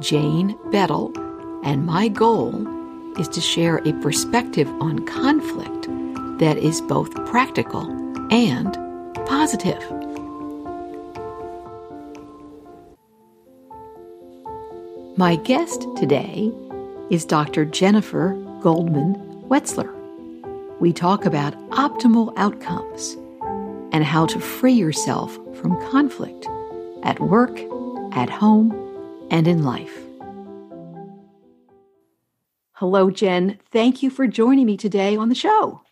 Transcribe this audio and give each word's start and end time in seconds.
Jane 0.00 0.56
Bettel, 0.70 1.12
and 1.64 1.84
my 1.84 2.08
goal 2.08 2.66
is 3.18 3.28
to 3.28 3.40
share 3.40 3.78
a 3.78 3.92
perspective 3.94 4.68
on 4.80 5.04
conflict 5.06 5.88
that 6.38 6.56
is 6.56 6.80
both 6.82 7.12
practical 7.26 7.82
and 8.32 8.74
positive. 9.26 9.82
My 15.16 15.34
guest 15.34 15.84
today 15.96 16.52
is 17.10 17.24
Dr. 17.24 17.64
Jennifer 17.64 18.34
Goldman 18.60 19.16
Wetzler. 19.48 19.92
We 20.78 20.92
talk 20.92 21.24
about 21.24 21.54
optimal 21.70 22.32
outcomes 22.36 23.16
and 23.90 24.04
how 24.04 24.26
to 24.26 24.38
free 24.38 24.74
yourself 24.74 25.34
from 25.56 25.80
conflict 25.90 26.46
at 27.02 27.18
work, 27.18 27.58
at 28.12 28.30
home, 28.30 28.87
and 29.30 29.48
in 29.48 29.64
life. 29.64 29.96
Hello, 32.72 33.10
Jen. 33.10 33.58
Thank 33.72 34.02
you 34.02 34.10
for 34.10 34.26
joining 34.26 34.66
me 34.66 34.76
today 34.76 35.16
on 35.16 35.28
the 35.28 35.34
show. 35.34 35.82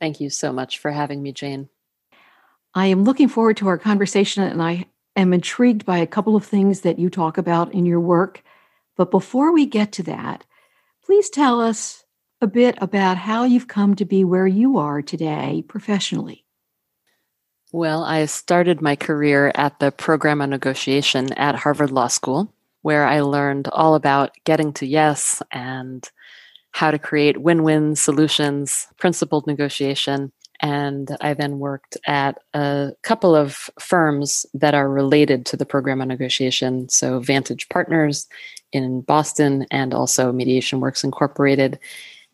Thank 0.00 0.20
you 0.20 0.30
so 0.30 0.52
much 0.52 0.78
for 0.78 0.90
having 0.90 1.22
me, 1.22 1.32
Jane. 1.32 1.68
I 2.74 2.86
am 2.86 3.04
looking 3.04 3.28
forward 3.28 3.56
to 3.58 3.68
our 3.68 3.78
conversation, 3.78 4.42
and 4.42 4.62
I 4.62 4.86
am 5.14 5.32
intrigued 5.32 5.84
by 5.84 5.98
a 5.98 6.06
couple 6.06 6.36
of 6.36 6.44
things 6.44 6.82
that 6.82 6.98
you 6.98 7.10
talk 7.10 7.38
about 7.38 7.72
in 7.74 7.86
your 7.86 8.00
work. 8.00 8.42
But 8.96 9.10
before 9.10 9.52
we 9.52 9.66
get 9.66 9.92
to 9.92 10.02
that, 10.04 10.44
please 11.04 11.30
tell 11.30 11.60
us 11.60 12.04
a 12.40 12.46
bit 12.46 12.76
about 12.80 13.16
how 13.16 13.44
you've 13.44 13.68
come 13.68 13.94
to 13.96 14.04
be 14.04 14.24
where 14.24 14.46
you 14.46 14.78
are 14.78 15.02
today 15.02 15.64
professionally. 15.68 16.44
Well, 17.72 18.04
I 18.04 18.24
started 18.26 18.80
my 18.80 18.96
career 18.96 19.52
at 19.54 19.80
the 19.80 19.90
program 19.90 20.40
on 20.40 20.50
negotiation 20.50 21.32
at 21.32 21.56
Harvard 21.56 21.90
Law 21.90 22.08
School, 22.08 22.52
where 22.86 23.04
I 23.04 23.18
learned 23.18 23.66
all 23.72 23.96
about 23.96 24.30
getting 24.44 24.72
to 24.74 24.86
yes 24.86 25.42
and 25.50 26.08
how 26.70 26.92
to 26.92 27.00
create 27.00 27.42
win 27.42 27.64
win 27.64 27.96
solutions, 27.96 28.86
principled 28.96 29.44
negotiation. 29.48 30.30
And 30.60 31.08
I 31.20 31.34
then 31.34 31.58
worked 31.58 31.96
at 32.06 32.38
a 32.54 32.92
couple 33.02 33.34
of 33.34 33.68
firms 33.80 34.46
that 34.54 34.72
are 34.72 34.88
related 34.88 35.46
to 35.46 35.56
the 35.56 35.66
program 35.66 36.00
on 36.00 36.06
negotiation. 36.06 36.88
So, 36.88 37.18
Vantage 37.18 37.68
Partners 37.70 38.28
in 38.70 39.00
Boston 39.00 39.66
and 39.72 39.92
also 39.92 40.30
Mediation 40.30 40.78
Works 40.78 41.02
Incorporated 41.02 41.80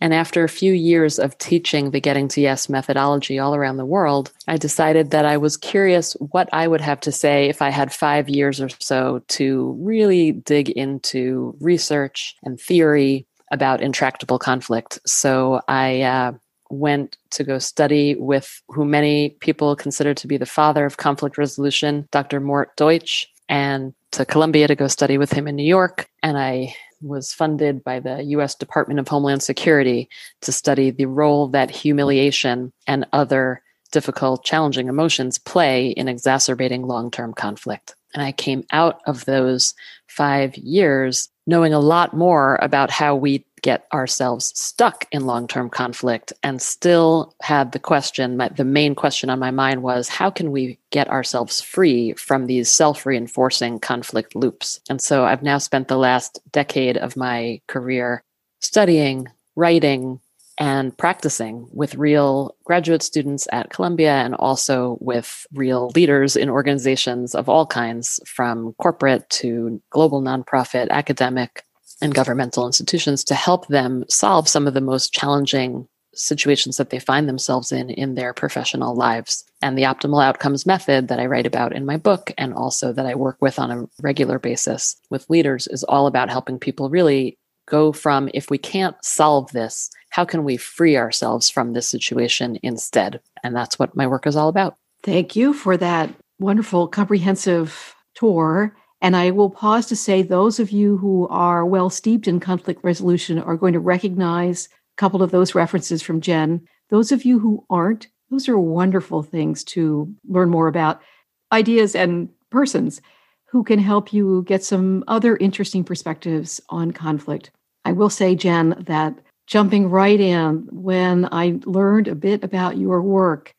and 0.03 0.13
after 0.13 0.43
a 0.43 0.49
few 0.49 0.73
years 0.73 1.21
of 1.21 1.39
teaching 1.39 1.93
the 1.93 2.01
Getting 2.01 2.27
to 2.27 2.41
Yes 2.41 2.69
methodology 2.69 3.39
all 3.39 3.55
around 3.55 3.77
the 3.77 3.87
world, 3.87 4.33
I 4.49 4.57
decided 4.57 5.13
that 5.13 5.25
I 5.25 5.37
was 5.37 5.57
curious 5.57 6.15
what 6.15 6.49
I 6.53 6.67
would 6.67 6.81
have 6.81 6.99
to 7.03 7.13
say 7.13 7.49
if 7.49 7.63
I 7.63 7.71
had 7.71 7.93
five 7.93 8.29
years 8.29 8.61
or 8.61 8.69
so 8.81 9.23
to 9.29 9.79
really 9.79 10.33
dig 10.33 10.71
into 10.71 11.57
research 11.61 12.35
and 12.43 12.61
theory 12.61 13.29
about 13.53 13.81
intractable 13.81 14.41
conflict. 14.41 14.99
So 15.07 15.61
I 15.69 16.03
uh, 16.03 16.33
went 16.69 17.17
to 17.31 17.45
go 17.45 17.61
study 17.61 18.17
with 18.17 18.61
who 18.71 18.85
many 18.85 19.37
people 19.39 19.77
consider 19.77 20.15
to 20.15 20.27
be 20.27 20.37
the 20.37 20.47
father 20.47 20.85
of 20.85 20.97
conflict 20.97 21.39
resolution, 21.39 22.09
Dr. 22.11 22.41
Mort 22.41 22.75
Deutsch, 22.77 23.29
and 23.49 23.95
to 24.11 24.25
Columbia 24.25 24.67
to 24.67 24.75
go 24.75 24.89
study 24.89 25.17
with 25.17 25.31
him 25.31 25.47
in 25.47 25.55
New 25.55 25.63
York. 25.63 26.09
And 26.25 26.37
I 26.37 26.75
was 27.03 27.33
funded 27.33 27.83
by 27.85 28.01
the 28.01 28.23
US 28.25 28.55
Department 28.55 29.01
of 29.01 29.09
Homeland 29.09 29.43
Security 29.43 30.09
to 30.43 30.53
study 30.53 30.91
the 30.91 31.07
role 31.07 31.49
that 31.49 31.71
humiliation 31.71 32.73
and 32.87 33.07
other 33.13 33.63
difficult, 33.91 34.45
challenging 34.45 34.89
emotions 34.89 35.39
play 35.39 35.89
in 35.89 36.09
exacerbating 36.09 36.87
long 36.87 37.11
term 37.11 37.35
conflict. 37.35 37.95
And 38.15 38.23
I 38.23 38.33
came 38.33 38.65
out 38.73 39.01
of 39.07 39.25
those 39.25 39.75
five 40.09 40.57
years 40.57 41.29
knowing 41.47 41.73
a 41.75 41.81
lot 41.81 42.17
more 42.17 42.59
about 42.63 42.91
how 42.91 43.15
we 43.15 43.45
get 43.63 43.87
ourselves 43.93 44.53
stuck 44.59 45.07
in 45.13 45.25
long 45.25 45.47
term 45.47 45.71
conflict 45.71 46.33
and 46.43 46.61
still 46.61 47.35
had 47.41 47.73
the 47.73 47.79
question 47.79 48.37
the 48.57 48.65
main 48.65 48.95
question 48.95 49.31
on 49.31 49.39
my 49.39 49.51
mind 49.51 49.83
was 49.83 50.09
how 50.09 50.31
can 50.31 50.51
we 50.51 50.79
get 50.91 51.09
ourselves 51.09 51.61
free 51.61 52.13
from 52.15 52.47
these 52.47 52.71
self 52.71 53.07
reinforcing 53.07 53.79
conflict 53.79 54.35
loops? 54.35 54.81
And 54.91 55.01
so 55.01 55.25
I've 55.25 55.43
now 55.43 55.59
spent 55.59 55.89
the 55.89 55.97
last 55.97 56.41
decade 56.51 56.97
of 56.97 57.17
my 57.17 57.61
career 57.69 58.25
studying, 58.61 59.29
writing, 59.57 60.21
and 60.59 60.97
practicing 60.97 61.67
with 61.73 61.95
real 61.95 62.55
graduate 62.65 63.03
students 63.03 63.49
at 63.53 63.71
Columbia 63.71 64.13
and 64.13 64.35
also 64.35 64.99
with 65.01 65.47
real 65.53 65.91
leaders 65.95 66.37
in 66.37 66.51
organizations 66.51 67.35
of 67.35 67.49
all 67.49 67.67
kinds, 67.67 68.21
from 68.27 68.75
corporate 68.75 69.29
to 69.31 69.81
global 69.91 70.21
nonprofit, 70.21 70.89
academic, 70.91 71.65
and 72.03 72.15
governmental 72.15 72.67
institutions 72.67 73.25
to 73.25 73.35
help 73.35 73.69
them 73.69 74.05
solve 74.09 74.49
some 74.49 74.67
of 74.67 74.75
the 74.75 74.81
most 74.81 75.13
challenging 75.13 75.89
situations 76.15 76.77
that 76.77 76.91
they 76.91 76.99
find 76.99 77.29
themselves 77.29 77.73
in 77.73 77.89
in 77.89 78.15
their 78.15 78.35
professional 78.35 78.95
lives. 78.95 79.45
And 79.63 79.79
the 79.79 79.85
optimal 79.85 80.23
outcomes 80.23 80.67
method 80.67 81.09
that 81.09 81.19
I 81.19 81.27
write 81.27 81.47
about 81.47 81.75
in 81.75 81.87
my 81.87 81.97
book 81.97 82.33
and 82.37 82.53
also 82.53 82.93
that 82.93 83.07
I 83.07 83.15
work 83.15 83.39
with 83.41 83.59
on 83.59 83.71
a 83.71 83.87
regular 84.03 84.39
basis 84.39 84.97
with 85.09 85.31
leaders 85.31 85.67
is 85.69 85.85
all 85.85 86.07
about 86.07 86.29
helping 86.29 86.59
people 86.59 86.91
really 86.91 87.39
go 87.67 87.93
from 87.93 88.29
if 88.35 88.51
we 88.51 88.59
can't 88.59 88.97
solve 89.03 89.51
this, 89.53 89.89
how 90.11 90.25
can 90.25 90.45
we 90.45 90.57
free 90.57 90.97
ourselves 90.97 91.49
from 91.49 91.73
this 91.73 91.89
situation 91.89 92.59
instead? 92.63 93.21
And 93.43 93.57
that's 93.57 93.79
what 93.79 93.97
my 93.97 94.07
work 94.07 94.27
is 94.27 94.37
all 94.37 94.49
about. 94.49 94.77
Thank 95.03 95.37
you 95.37 95.55
for 95.55 95.77
that 95.77 96.11
wonderful 96.39 96.89
comprehensive 96.89 97.95
tour. 98.15 98.77
And 99.03 99.17
I 99.17 99.33
will 99.33 99.51
pause 99.51 99.87
to 99.87 99.97
say 99.97 100.23
those 100.23 100.61
of 100.61 100.71
you 100.71 100.97
who 100.97 101.27
are 101.27 101.67
well 101.67 101.91
steeped 101.91 102.29
in 102.29 102.39
conflict 102.39 102.85
resolution 102.85 103.41
are 103.41 103.57
going 103.57 103.73
to 103.73 103.81
recognize 103.81 104.67
a 104.67 104.97
couple 104.97 105.25
of 105.25 105.33
those 105.33 105.57
references 105.57 106.03
from 106.03 106.21
Jen. 106.21 106.67
Those 106.89 107.11
of 107.11 107.25
you 107.25 107.41
who 107.41 107.67
aren't, 107.69 108.07
those 108.31 108.49
are 108.49 108.59
wonderful 108.59 109.25
things 109.25 109.65
to 109.65 110.15
learn 110.29 110.51
more 110.51 110.69
about 110.69 111.03
ideas 111.51 111.97
and 111.97 112.29
persons 112.51 113.03
who 113.47 113.65
can 113.65 113.81
help 113.81 114.13
you 114.13 114.45
get 114.47 114.63
some 114.63 115.03
other 115.09 115.37
interesting 115.37 115.83
perspectives 115.83 116.61
on 116.69 116.93
conflict. 116.93 117.51
I 117.85 117.93
will 117.93 118.09
say, 118.09 118.37
Jen, 118.37 118.77
that 118.87 119.19
jumping 119.49 119.91
right 119.91 120.21
in, 120.21 120.69
when 120.71 121.29
I 121.33 121.59
learned 121.65 122.07
a 122.07 122.15
bit 122.15 122.45
about 122.45 122.79
your 122.79 123.03
work, 123.03 123.53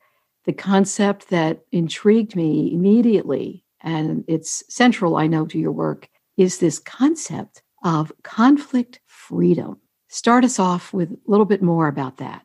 the 0.46 0.54
concept 0.54 1.28
that 1.28 1.60
intrigued 1.70 2.34
me 2.34 2.72
immediately 2.72 3.63
and 3.84 4.24
it's 4.26 4.64
central, 4.68 5.16
I 5.16 5.26
know, 5.26 5.46
to 5.46 5.58
your 5.58 5.72
work, 5.72 6.08
is 6.36 6.58
this 6.58 6.78
concept 6.80 7.62
of 7.84 8.12
conflict 8.22 9.00
freedom. 9.06 9.78
Start 10.08 10.44
us 10.44 10.58
off 10.58 10.92
with 10.92 11.12
a 11.12 11.18
little 11.26 11.46
bit 11.46 11.62
more 11.62 11.86
about 11.86 12.16
that. 12.16 12.44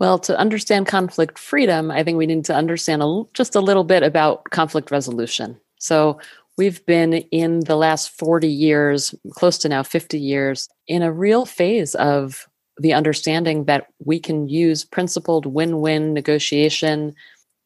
Well, 0.00 0.18
to 0.20 0.38
understand 0.38 0.86
conflict 0.86 1.38
freedom, 1.38 1.90
I 1.90 2.02
think 2.02 2.18
we 2.18 2.26
need 2.26 2.44
to 2.46 2.54
understand 2.54 3.02
a, 3.02 3.22
just 3.34 3.54
a 3.54 3.60
little 3.60 3.84
bit 3.84 4.02
about 4.02 4.44
conflict 4.50 4.90
resolution. 4.90 5.60
So, 5.78 6.18
we've 6.58 6.84
been 6.84 7.14
in 7.14 7.60
the 7.60 7.76
last 7.76 8.10
40 8.18 8.48
years, 8.48 9.14
close 9.32 9.56
to 9.58 9.68
now 9.68 9.82
50 9.82 10.18
years, 10.18 10.68
in 10.88 11.02
a 11.02 11.12
real 11.12 11.46
phase 11.46 11.94
of 11.94 12.46
the 12.78 12.92
understanding 12.92 13.64
that 13.64 13.86
we 14.04 14.18
can 14.18 14.48
use 14.48 14.84
principled 14.84 15.46
win 15.46 15.80
win 15.80 16.12
negotiation 16.12 17.14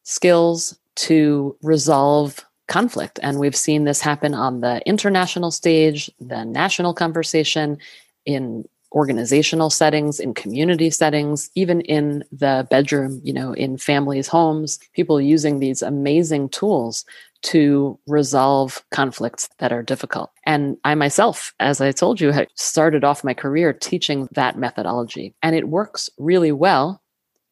skills 0.03 0.77
to 0.95 1.57
resolve 1.61 2.45
conflict. 2.67 3.19
And 3.21 3.39
we've 3.39 3.55
seen 3.55 3.83
this 3.83 4.01
happen 4.01 4.33
on 4.33 4.61
the 4.61 4.81
international 4.87 5.51
stage, 5.51 6.09
the 6.19 6.43
national 6.43 6.93
conversation, 6.93 7.77
in 8.25 8.67
organizational 8.91 9.69
settings, 9.69 10.19
in 10.19 10.33
community 10.33 10.89
settings, 10.89 11.49
even 11.53 11.81
in 11.81 12.23
the 12.31 12.65
bedroom, 12.71 13.19
you 13.23 13.33
know, 13.33 13.51
in 13.53 13.77
families' 13.77 14.27
homes, 14.27 14.79
people 14.93 15.19
using 15.19 15.59
these 15.59 15.81
amazing 15.81 16.49
tools 16.49 17.05
to 17.41 17.99
resolve 18.07 18.83
conflicts 18.91 19.49
that 19.59 19.71
are 19.71 19.83
difficult. 19.83 20.31
And 20.45 20.77
I 20.83 20.95
myself, 20.95 21.53
as 21.59 21.81
I 21.81 21.91
told 21.91 22.19
you, 22.19 22.31
had 22.31 22.47
started 22.55 23.03
off 23.03 23.23
my 23.23 23.33
career 23.33 23.73
teaching 23.73 24.27
that 24.31 24.57
methodology. 24.57 25.35
And 25.43 25.55
it 25.55 25.67
works 25.67 26.09
really 26.17 26.51
well 26.51 27.03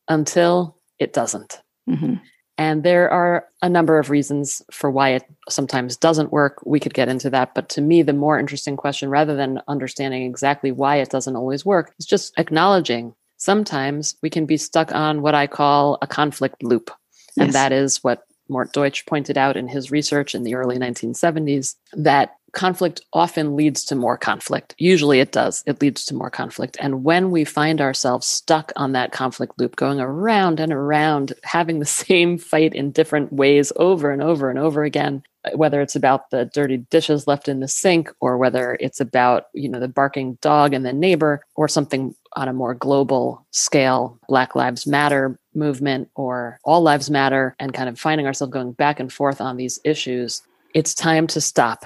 until 0.08 0.78
it 0.98 1.14
doesn't. 1.14 1.62
Mm-hmm. 1.90 2.16
And 2.58 2.84
there 2.84 3.10
are 3.10 3.48
a 3.62 3.70
number 3.70 3.98
of 3.98 4.10
reasons 4.10 4.62
for 4.72 4.92
why 4.92 5.10
it 5.10 5.24
sometimes 5.50 5.98
doesn't 5.98 6.32
work. 6.32 6.62
We 6.66 6.80
could 6.80 6.94
get 6.94 7.10
into 7.10 7.30
that. 7.32 7.56
But 7.56 7.70
to 7.70 7.82
me, 7.82 8.04
the 8.04 8.14
more 8.14 8.38
interesting 8.38 8.78
question, 8.78 9.10
rather 9.10 9.36
than 9.36 9.62
understanding 9.68 10.24
exactly 10.24 10.72
why 10.72 10.98
it 10.98 11.10
doesn't 11.10 11.36
always 11.36 11.66
work, 11.66 11.94
is 11.98 12.06
just 12.06 12.34
acknowledging 12.38 13.16
sometimes 13.38 14.16
we 14.22 14.30
can 14.30 14.46
be 14.46 14.58
stuck 14.58 14.94
on 14.94 15.22
what 15.22 15.36
I 15.36 15.48
call 15.48 15.98
a 16.02 16.08
conflict 16.08 16.62
loop. 16.62 16.92
Yes. 17.36 17.46
And 17.46 17.54
that 17.54 17.72
is 17.72 18.04
what 18.04 18.24
Mort 18.50 18.74
Deutsch 18.74 19.06
pointed 19.06 19.38
out 19.38 19.58
in 19.58 19.68
his 19.68 19.92
research 19.92 20.36
in 20.36 20.44
the 20.44 20.56
early 20.56 20.78
1970s 20.78 21.76
that 21.94 22.36
conflict 22.54 23.02
often 23.14 23.56
leads 23.56 23.84
to 23.84 23.96
more 23.96 24.18
conflict. 24.18 24.76
Usually 24.78 25.20
it 25.20 25.32
does. 25.32 25.64
It 25.66 25.82
leads 25.82 26.06
to 26.06 26.16
more 26.16 26.30
conflict. 26.30 26.78
And 26.80 27.04
when 27.04 27.32
we 27.32 27.44
find 27.44 27.82
ourselves 27.82 28.28
stuck 28.28 28.72
on 28.76 28.94
that 28.94 29.12
conflict 29.12 29.54
loop, 29.58 29.76
going 29.76 30.00
around 30.00 30.60
and 30.60 30.72
around, 30.72 31.34
having 31.44 31.80
the 31.80 31.86
same 32.04 32.38
fight 32.38 32.74
in 32.74 32.92
different 32.92 33.34
ways 33.34 33.74
over 33.76 34.12
and 34.12 34.22
over 34.22 34.50
and 34.50 34.60
over 34.60 34.84
again, 34.84 35.24
whether 35.56 35.82
it's 35.82 35.96
about 35.96 36.30
the 36.30 36.46
dirty 36.46 36.78
dishes 36.78 37.28
left 37.28 37.50
in 37.50 37.60
the 37.60 37.68
sink 37.68 38.10
or 38.22 38.38
whether 38.38 38.78
it's 38.80 39.02
about, 39.02 39.48
you 39.54 39.68
know, 39.68 39.80
the 39.80 39.90
barking 39.90 40.36
dog 40.36 40.74
and 40.74 40.86
the 40.86 40.94
neighbor 40.94 41.42
or 41.56 41.68
something 41.68 42.16
on 42.36 42.48
a 42.48 42.54
more 42.54 42.74
global 42.74 43.46
scale, 43.52 44.18
Black 44.30 44.56
Lives 44.56 44.88
Matter 44.88 45.38
movement 45.56 46.10
or 46.16 46.60
All 46.64 46.82
Lives 46.82 47.10
Matter, 47.10 47.56
and 47.60 47.74
kind 47.74 47.90
of 47.90 48.00
finding 48.00 48.28
ourselves 48.28 48.54
going 48.54 48.74
back 48.74 49.00
and 49.00 49.12
forth 49.12 49.42
on 49.42 49.58
these 49.58 49.80
issues, 49.84 50.42
it's 50.74 50.94
time 50.94 51.28
to 51.28 51.42
stop 51.42 51.86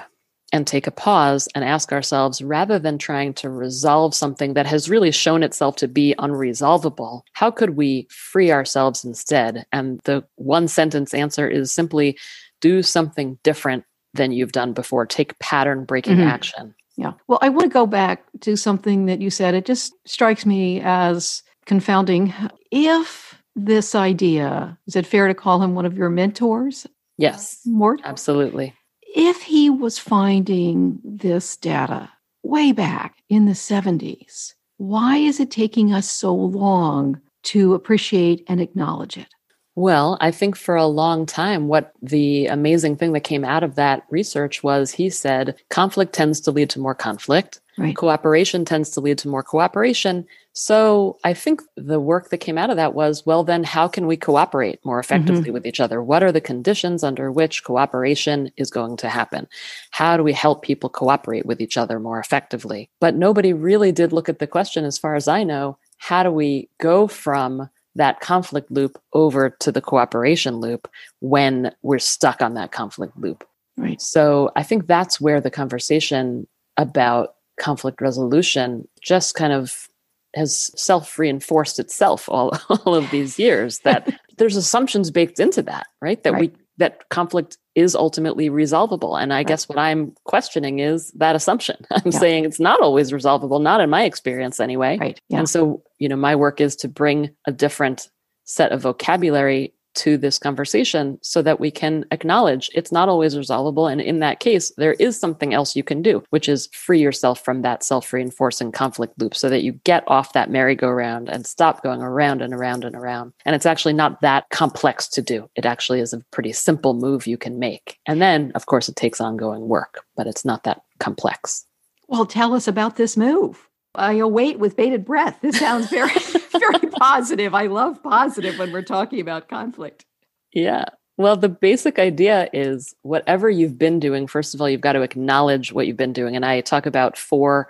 and 0.52 0.66
take 0.66 0.86
a 0.86 0.90
pause 0.90 1.46
and 1.54 1.64
ask 1.64 1.92
ourselves 1.92 2.40
rather 2.40 2.78
than 2.78 2.96
trying 2.96 3.34
to 3.34 3.50
resolve 3.50 4.14
something 4.14 4.54
that 4.54 4.66
has 4.66 4.88
really 4.88 5.10
shown 5.10 5.42
itself 5.42 5.76
to 5.76 5.86
be 5.86 6.14
unresolvable, 6.18 7.20
how 7.34 7.50
could 7.50 7.70
we 7.70 8.06
free 8.10 8.50
ourselves 8.50 9.04
instead? 9.04 9.66
And 9.72 10.00
the 10.04 10.24
one 10.36 10.66
sentence 10.66 11.12
answer 11.12 11.46
is 11.46 11.70
simply 11.70 12.18
do 12.60 12.82
something 12.82 13.38
different 13.42 13.84
than 14.14 14.32
you've 14.32 14.52
done 14.52 14.72
before, 14.72 15.04
take 15.04 15.38
pattern 15.38 15.84
breaking 15.84 16.16
mm-hmm. 16.16 16.28
action. 16.28 16.74
Yeah. 16.96 17.12
Well, 17.28 17.38
I 17.42 17.50
want 17.50 17.64
to 17.64 17.68
go 17.68 17.86
back 17.86 18.24
to 18.40 18.56
something 18.56 19.06
that 19.06 19.20
you 19.20 19.30
said. 19.30 19.54
It 19.54 19.66
just 19.66 19.92
strikes 20.04 20.44
me 20.46 20.80
as 20.82 21.42
confounding. 21.66 22.34
If 22.72 23.37
this 23.64 23.94
idea, 23.94 24.78
is 24.86 24.96
it 24.96 25.06
fair 25.06 25.28
to 25.28 25.34
call 25.34 25.62
him 25.62 25.74
one 25.74 25.86
of 25.86 25.96
your 25.96 26.10
mentors? 26.10 26.86
Yes. 27.16 27.60
Mort? 27.64 28.00
Absolutely 28.04 28.74
if 29.14 29.42
he 29.42 29.70
was 29.70 29.98
finding 29.98 31.00
this 31.02 31.56
data 31.56 32.10
way 32.42 32.72
back 32.72 33.16
in 33.28 33.46
the 33.46 33.52
70s, 33.52 34.54
why 34.76 35.16
is 35.16 35.40
it 35.40 35.50
taking 35.50 35.92
us 35.92 36.08
so 36.08 36.34
long 36.34 37.20
to 37.44 37.74
appreciate 37.74 38.44
and 38.48 38.60
acknowledge 38.60 39.16
it? 39.16 39.28
Well, 39.74 40.18
I 40.20 40.32
think 40.32 40.56
for 40.56 40.74
a 40.74 40.86
long 40.86 41.24
time, 41.24 41.68
what 41.68 41.92
the 42.02 42.46
amazing 42.46 42.96
thing 42.96 43.12
that 43.12 43.20
came 43.20 43.44
out 43.44 43.62
of 43.62 43.76
that 43.76 44.04
research 44.10 44.62
was 44.62 44.90
he 44.90 45.08
said 45.08 45.56
conflict 45.70 46.12
tends 46.12 46.40
to 46.42 46.50
lead 46.50 46.68
to 46.70 46.80
more 46.80 46.96
conflict. 46.96 47.60
Right. 47.78 47.94
Cooperation 47.94 48.64
tends 48.64 48.90
to 48.90 49.00
lead 49.00 49.18
to 49.18 49.28
more 49.28 49.44
cooperation. 49.44 50.26
So 50.58 51.18
I 51.22 51.34
think 51.34 51.62
the 51.76 52.00
work 52.00 52.30
that 52.30 52.38
came 52.38 52.58
out 52.58 52.68
of 52.68 52.76
that 52.76 52.92
was 52.92 53.24
well, 53.24 53.44
then 53.44 53.62
how 53.62 53.86
can 53.86 54.08
we 54.08 54.16
cooperate 54.16 54.84
more 54.84 54.98
effectively 54.98 55.42
mm-hmm. 55.42 55.52
with 55.52 55.66
each 55.66 55.78
other? 55.78 56.02
What 56.02 56.24
are 56.24 56.32
the 56.32 56.40
conditions 56.40 57.04
under 57.04 57.30
which 57.30 57.62
cooperation 57.62 58.50
is 58.56 58.68
going 58.68 58.96
to 58.96 59.08
happen? 59.08 59.46
How 59.92 60.16
do 60.16 60.24
we 60.24 60.32
help 60.32 60.62
people 60.62 60.90
cooperate 60.90 61.46
with 61.46 61.60
each 61.60 61.76
other 61.76 62.00
more 62.00 62.18
effectively? 62.18 62.90
But 63.00 63.14
nobody 63.14 63.52
really 63.52 63.92
did 63.92 64.12
look 64.12 64.28
at 64.28 64.40
the 64.40 64.48
question, 64.48 64.84
as 64.84 64.98
far 64.98 65.14
as 65.14 65.28
I 65.28 65.44
know, 65.44 65.78
how 65.98 66.24
do 66.24 66.32
we 66.32 66.68
go 66.80 67.06
from 67.06 67.70
that 67.94 68.18
conflict 68.18 68.68
loop 68.68 69.00
over 69.12 69.50
to 69.50 69.70
the 69.70 69.80
cooperation 69.80 70.56
loop 70.56 70.88
when 71.20 71.72
we're 71.82 72.00
stuck 72.00 72.42
on 72.42 72.54
that 72.54 72.72
conflict 72.72 73.16
loop? 73.16 73.46
Right. 73.76 74.02
So 74.02 74.50
I 74.56 74.64
think 74.64 74.88
that's 74.88 75.20
where 75.20 75.40
the 75.40 75.52
conversation 75.52 76.48
about 76.76 77.36
conflict 77.60 78.00
resolution 78.00 78.88
just 79.00 79.36
kind 79.36 79.52
of 79.52 79.87
has 80.34 80.70
self 80.80 81.18
reinforced 81.18 81.78
itself 81.78 82.28
all, 82.28 82.52
all 82.68 82.94
of 82.94 83.10
these 83.10 83.38
years 83.38 83.80
that 83.80 84.12
there's 84.36 84.56
assumptions 84.56 85.10
baked 85.10 85.40
into 85.40 85.62
that, 85.62 85.86
right? 86.00 86.22
That 86.22 86.32
right. 86.34 86.40
we 86.40 86.52
that 86.78 87.08
conflict 87.08 87.58
is 87.74 87.94
ultimately 87.94 88.48
resolvable. 88.48 89.16
And 89.16 89.32
I 89.32 89.38
right. 89.38 89.46
guess 89.46 89.68
what 89.68 89.78
I'm 89.78 90.14
questioning 90.24 90.78
is 90.78 91.10
that 91.12 91.36
assumption. 91.36 91.76
I'm 91.92 92.02
yeah. 92.12 92.18
saying 92.18 92.44
it's 92.44 92.60
not 92.60 92.80
always 92.80 93.12
resolvable, 93.12 93.58
not 93.58 93.80
in 93.80 93.90
my 93.90 94.04
experience 94.04 94.60
anyway. 94.60 94.96
Right. 94.98 95.20
Yeah. 95.28 95.40
And 95.40 95.48
so, 95.48 95.82
you 95.98 96.08
know, 96.08 96.16
my 96.16 96.36
work 96.36 96.60
is 96.60 96.76
to 96.76 96.88
bring 96.88 97.30
a 97.46 97.52
different 97.52 98.08
set 98.44 98.72
of 98.72 98.80
vocabulary 98.80 99.74
to 99.94 100.16
this 100.16 100.38
conversation 100.38 101.18
so 101.22 101.42
that 101.42 101.60
we 101.60 101.70
can 101.70 102.04
acknowledge 102.10 102.70
it's 102.74 102.92
not 102.92 103.08
always 103.08 103.36
resolvable. 103.36 103.86
And 103.86 104.00
in 104.00 104.20
that 104.20 104.40
case, 104.40 104.72
there 104.76 104.94
is 104.94 105.18
something 105.18 105.54
else 105.54 105.76
you 105.76 105.82
can 105.82 106.02
do, 106.02 106.22
which 106.30 106.48
is 106.48 106.68
free 106.72 107.00
yourself 107.00 107.44
from 107.44 107.62
that 107.62 107.82
self 107.82 108.12
reinforcing 108.12 108.72
conflict 108.72 109.14
loop 109.18 109.34
so 109.34 109.48
that 109.48 109.62
you 109.62 109.72
get 109.84 110.04
off 110.06 110.32
that 110.32 110.50
merry-go-round 110.50 111.28
and 111.28 111.46
stop 111.46 111.82
going 111.82 112.02
around 112.02 112.42
and 112.42 112.54
around 112.54 112.84
and 112.84 112.94
around. 112.94 113.32
And 113.44 113.54
it's 113.54 113.66
actually 113.66 113.94
not 113.94 114.20
that 114.20 114.48
complex 114.50 115.08
to 115.08 115.22
do. 115.22 115.48
It 115.56 115.66
actually 115.66 116.00
is 116.00 116.12
a 116.12 116.22
pretty 116.30 116.52
simple 116.52 116.94
move 116.94 117.26
you 117.26 117.38
can 117.38 117.58
make. 117.58 117.98
And 118.06 118.22
then, 118.22 118.52
of 118.54 118.66
course, 118.66 118.88
it 118.88 118.96
takes 118.96 119.20
ongoing 119.20 119.68
work, 119.68 120.04
but 120.16 120.26
it's 120.26 120.44
not 120.44 120.64
that 120.64 120.82
complex. 120.98 121.64
Well, 122.08 122.26
tell 122.26 122.54
us 122.54 122.66
about 122.66 122.96
this 122.96 123.16
move. 123.16 123.68
I 123.94 124.14
await 124.14 124.58
with 124.58 124.76
bated 124.76 125.04
breath. 125.04 125.38
This 125.40 125.58
sounds 125.58 125.88
very, 125.88 126.12
very 126.52 126.90
positive. 126.92 127.54
I 127.54 127.66
love 127.66 128.02
positive 128.02 128.58
when 128.58 128.72
we're 128.72 128.82
talking 128.82 129.20
about 129.20 129.48
conflict. 129.48 130.04
Yeah. 130.52 130.84
Well, 131.16 131.36
the 131.36 131.48
basic 131.48 131.98
idea 131.98 132.48
is 132.52 132.94
whatever 133.02 133.50
you've 133.50 133.76
been 133.76 133.98
doing, 133.98 134.28
first 134.28 134.54
of 134.54 134.60
all, 134.60 134.70
you've 134.70 134.80
got 134.80 134.92
to 134.92 135.02
acknowledge 135.02 135.72
what 135.72 135.86
you've 135.86 135.96
been 135.96 136.12
doing. 136.12 136.36
And 136.36 136.44
I 136.44 136.60
talk 136.60 136.86
about 136.86 137.18
four 137.18 137.68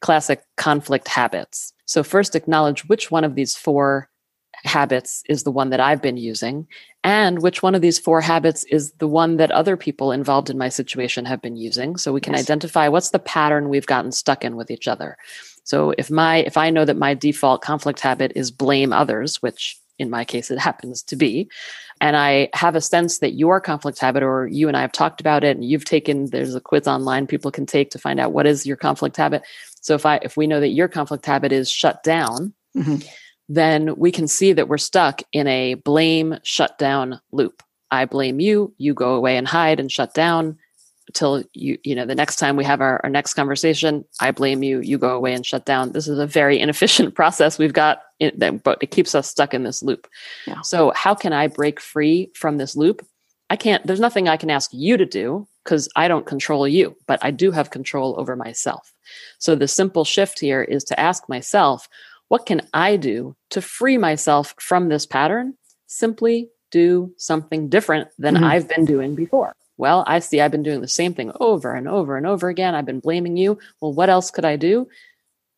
classic 0.00 0.42
conflict 0.56 1.08
habits. 1.08 1.72
So, 1.86 2.02
first, 2.02 2.36
acknowledge 2.36 2.84
which 2.84 3.10
one 3.10 3.24
of 3.24 3.34
these 3.34 3.56
four 3.56 4.08
habits 4.66 5.22
is 5.28 5.42
the 5.42 5.50
one 5.50 5.70
that 5.70 5.80
I've 5.80 6.02
been 6.02 6.16
using, 6.16 6.66
and 7.04 7.40
which 7.40 7.62
one 7.62 7.74
of 7.74 7.82
these 7.82 7.98
four 7.98 8.20
habits 8.20 8.64
is 8.64 8.92
the 8.92 9.08
one 9.08 9.36
that 9.36 9.50
other 9.50 9.76
people 9.76 10.12
involved 10.12 10.50
in 10.50 10.58
my 10.58 10.68
situation 10.68 11.24
have 11.24 11.40
been 11.40 11.56
using. 11.56 11.96
So 11.96 12.12
we 12.12 12.20
can 12.20 12.34
yes. 12.34 12.42
identify 12.42 12.88
what's 12.88 13.10
the 13.10 13.18
pattern 13.18 13.68
we've 13.68 13.86
gotten 13.86 14.12
stuck 14.12 14.44
in 14.44 14.56
with 14.56 14.70
each 14.70 14.88
other. 14.88 15.16
So 15.64 15.92
if 15.96 16.10
my 16.10 16.38
if 16.38 16.56
I 16.56 16.70
know 16.70 16.84
that 16.84 16.96
my 16.96 17.14
default 17.14 17.62
conflict 17.62 18.00
habit 18.00 18.32
is 18.34 18.50
blame 18.50 18.92
others, 18.92 19.42
which 19.42 19.78
in 19.98 20.10
my 20.10 20.24
case 20.24 20.50
it 20.50 20.58
happens 20.58 21.02
to 21.04 21.16
be, 21.16 21.48
and 22.00 22.16
I 22.16 22.50
have 22.52 22.76
a 22.76 22.80
sense 22.80 23.20
that 23.20 23.34
your 23.34 23.60
conflict 23.60 23.98
habit 23.98 24.22
or 24.22 24.46
you 24.46 24.68
and 24.68 24.76
I 24.76 24.82
have 24.82 24.92
talked 24.92 25.20
about 25.20 25.44
it 25.44 25.56
and 25.56 25.64
you've 25.64 25.84
taken 25.84 26.26
there's 26.30 26.54
a 26.54 26.60
quiz 26.60 26.86
online 26.86 27.26
people 27.26 27.50
can 27.50 27.66
take 27.66 27.90
to 27.90 27.98
find 27.98 28.20
out 28.20 28.32
what 28.32 28.46
is 28.46 28.66
your 28.66 28.76
conflict 28.76 29.16
habit. 29.16 29.42
So 29.80 29.94
if 29.94 30.04
I 30.04 30.16
if 30.22 30.36
we 30.36 30.46
know 30.46 30.60
that 30.60 30.68
your 30.68 30.88
conflict 30.88 31.24
habit 31.26 31.52
is 31.52 31.70
shut 31.70 32.02
down, 32.02 32.52
mm-hmm 32.76 33.06
then 33.48 33.94
we 33.96 34.10
can 34.10 34.26
see 34.26 34.52
that 34.52 34.68
we're 34.68 34.78
stuck 34.78 35.22
in 35.32 35.46
a 35.46 35.74
blame 35.74 36.38
shutdown 36.42 37.20
loop. 37.32 37.62
I 37.90 38.04
blame 38.04 38.40
you, 38.40 38.74
you 38.78 38.94
go 38.94 39.14
away 39.14 39.36
and 39.36 39.46
hide 39.46 39.78
and 39.78 39.90
shut 39.90 40.14
down 40.14 40.58
until 41.08 41.44
you, 41.52 41.78
you 41.84 41.94
know, 41.94 42.04
the 42.04 42.14
next 42.14 42.36
time 42.36 42.56
we 42.56 42.64
have 42.64 42.80
our, 42.80 43.00
our 43.04 43.10
next 43.10 43.34
conversation, 43.34 44.04
I 44.20 44.32
blame 44.32 44.62
you, 44.62 44.80
you 44.80 44.98
go 44.98 45.16
away 45.16 45.34
and 45.34 45.46
shut 45.46 45.64
down. 45.64 45.92
This 45.92 46.08
is 46.08 46.18
a 46.18 46.26
very 46.26 46.58
inefficient 46.60 47.14
process 47.14 47.58
we've 47.58 47.72
got, 47.72 48.02
in, 48.18 48.32
that, 48.38 48.62
but 48.62 48.78
it 48.80 48.90
keeps 48.90 49.14
us 49.14 49.28
stuck 49.28 49.54
in 49.54 49.62
this 49.62 49.82
loop. 49.82 50.08
Yeah. 50.46 50.60
So, 50.62 50.92
how 50.94 51.14
can 51.14 51.32
I 51.32 51.46
break 51.46 51.80
free 51.80 52.30
from 52.34 52.56
this 52.56 52.76
loop? 52.76 53.06
I 53.48 53.56
can't, 53.56 53.86
there's 53.86 54.00
nothing 54.00 54.28
I 54.28 54.36
can 54.36 54.50
ask 54.50 54.70
you 54.72 54.96
to 54.96 55.06
do 55.06 55.46
because 55.62 55.88
I 55.94 56.08
don't 56.08 56.26
control 56.26 56.66
you, 56.66 56.96
but 57.06 57.20
I 57.22 57.30
do 57.30 57.52
have 57.52 57.70
control 57.70 58.18
over 58.18 58.34
myself. 58.34 58.92
So, 59.38 59.54
the 59.54 59.68
simple 59.68 60.04
shift 60.04 60.40
here 60.40 60.62
is 60.62 60.82
to 60.84 60.98
ask 60.98 61.28
myself, 61.28 61.88
what 62.28 62.46
can 62.46 62.62
I 62.74 62.96
do 62.96 63.36
to 63.50 63.62
free 63.62 63.98
myself 63.98 64.54
from 64.58 64.88
this 64.88 65.06
pattern? 65.06 65.54
Simply 65.86 66.50
do 66.70 67.12
something 67.16 67.68
different 67.68 68.08
than 68.18 68.34
mm-hmm. 68.34 68.44
I've 68.44 68.68
been 68.68 68.84
doing 68.84 69.14
before. 69.14 69.52
Well, 69.76 70.04
I 70.06 70.18
see 70.20 70.40
I've 70.40 70.50
been 70.50 70.62
doing 70.62 70.80
the 70.80 70.88
same 70.88 71.14
thing 71.14 71.32
over 71.38 71.74
and 71.74 71.86
over 71.86 72.16
and 72.16 72.26
over 72.26 72.48
again. 72.48 72.74
I've 72.74 72.86
been 72.86 73.00
blaming 73.00 73.36
you. 73.36 73.58
Well, 73.80 73.92
what 73.92 74.08
else 74.08 74.30
could 74.30 74.44
I 74.44 74.56
do? 74.56 74.88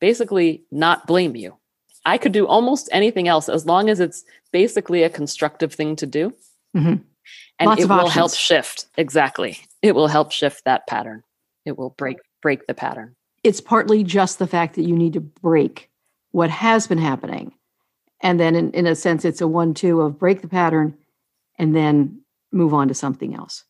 Basically, 0.01 0.65
not 0.71 1.07
blame 1.07 1.37
you. 1.37 1.57
I 2.05 2.19
could 2.19 2.33
do 2.33 2.47
almost 2.47 2.89
anything 2.93 3.29
else 3.29 3.49
as 3.49 3.67
long 3.67 3.89
as 3.89 4.01
it's 4.01 4.25
basically 4.53 5.03
a 5.03 5.11
constructive 5.11 5.73
thing 5.73 5.97
to 5.97 6.07
do. 6.07 6.33
Mm-hmm. 6.77 7.03
And 7.61 7.69
Lots 7.69 7.83
it 7.83 7.89
will 7.89 7.93
options. 7.93 8.15
help 8.15 8.35
shift. 8.35 8.87
Exactly. 8.97 9.59
It 9.83 9.95
will 9.95 10.09
help 10.09 10.33
shift 10.33 10.65
that 10.65 10.87
pattern. 10.87 11.23
It 11.65 11.77
will 11.77 11.91
break 11.91 12.19
break 12.41 12.67
the 12.67 12.75
pattern. 12.75 13.15
It's 13.45 13.61
partly 13.61 14.05
just 14.05 14.39
the 14.39 14.47
fact 14.47 14.75
that 14.77 14.83
you 14.83 14.97
need 14.97 15.13
to 15.15 15.21
break 15.21 15.91
what 16.33 16.51
has 16.51 16.87
been 16.87 16.99
happening. 16.99 17.53
And 18.21 18.39
then, 18.41 18.57
in, 18.57 18.73
in 18.73 18.87
a 18.87 18.95
sense, 18.95 19.25
it's 19.25 19.41
a 19.41 19.49
one 19.49 19.75
two 19.75 20.01
of 20.01 20.19
break 20.19 20.43
the 20.43 20.49
pattern 20.49 20.97
and 21.59 21.75
then 21.75 22.21
move 22.53 22.75
on 22.75 22.89
to 22.89 22.95
something 22.95 23.35
else. 23.35 23.65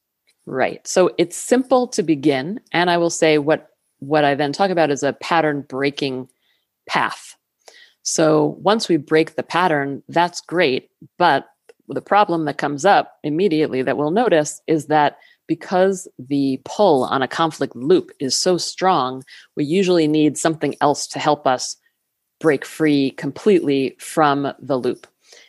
Right. 0.46 0.86
So 0.86 1.10
it's 1.18 1.36
simple 1.36 1.88
to 1.88 2.02
begin. 2.02 2.60
And 2.72 2.90
I 2.90 2.96
will 2.96 3.10
say 3.10 3.36
what, 3.38 3.68
what 3.98 4.24
I 4.24 4.34
then 4.34 4.52
talk 4.52 4.70
about 4.70 4.90
is 4.90 5.02
a 5.02 5.12
pattern 5.12 5.66
breaking 5.68 6.28
path. 6.88 7.36
So 8.02 8.56
once 8.62 8.88
we 8.88 8.96
break 8.96 9.34
the 9.34 9.42
pattern, 9.42 10.02
that's 10.08 10.40
great. 10.40 10.88
But 11.18 11.46
the 11.88 12.00
problem 12.00 12.46
that 12.46 12.56
comes 12.56 12.86
up 12.86 13.18
immediately 13.22 13.82
that 13.82 13.98
we'll 13.98 14.10
notice 14.10 14.62
is 14.66 14.86
that 14.86 15.18
because 15.46 16.08
the 16.18 16.60
pull 16.64 17.04
on 17.04 17.22
a 17.22 17.28
conflict 17.28 17.74
loop 17.76 18.10
is 18.20 18.36
so 18.36 18.56
strong, 18.56 19.24
we 19.56 19.64
usually 19.64 20.06
need 20.06 20.38
something 20.38 20.74
else 20.80 21.06
to 21.08 21.18
help 21.18 21.46
us 21.46 21.76
break 22.40 22.64
free 22.64 23.10
completely 23.12 23.96
from 23.98 24.52
the 24.58 24.76
loop. 24.76 25.06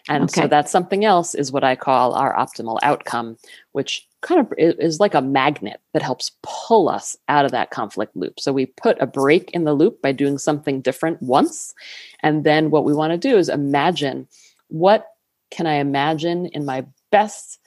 And 0.08 0.24
okay. 0.24 0.42
so 0.42 0.48
that 0.48 0.70
something 0.70 1.06
else 1.06 1.36
is 1.36 1.52
what 1.52 1.64
I 1.64 1.76
call 1.76 2.14
our 2.14 2.36
optimal 2.36 2.80
outcome, 2.82 3.38
which 3.74 4.08
kind 4.22 4.42
of 4.42 4.52
is 4.58 5.00
like 5.00 5.14
a 5.14 5.22
magnet 5.22 5.80
that 5.94 6.02
helps 6.02 6.32
pull 6.42 6.90
us 6.90 7.16
out 7.28 7.46
of 7.46 7.52
that 7.52 7.70
conflict 7.70 8.16
loop. 8.16 8.40
So 8.40 8.52
we 8.52 8.66
put 8.66 9.00
a 9.00 9.08
break 9.08 9.52
in 9.52 9.64
the 9.64 9.74
loop 9.74 10.02
by 10.02 10.12
doing 10.12 10.38
something 10.38 10.82
different 10.82 11.22
once. 11.22 11.74
And 12.22 12.44
then 12.44 12.72
what 12.72 12.86
we 12.86 12.94
want 12.94 13.12
to 13.12 13.18
do 13.18 13.38
is 13.38 13.50
imagine 13.50 14.28
what 14.68 15.06
can 15.52 15.68
I 15.68 15.76
imagine 15.76 16.48
in 16.48 16.66
my 16.66 16.86
best 17.12 17.60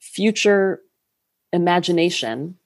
future 0.00 0.80
imagination? 1.52 2.56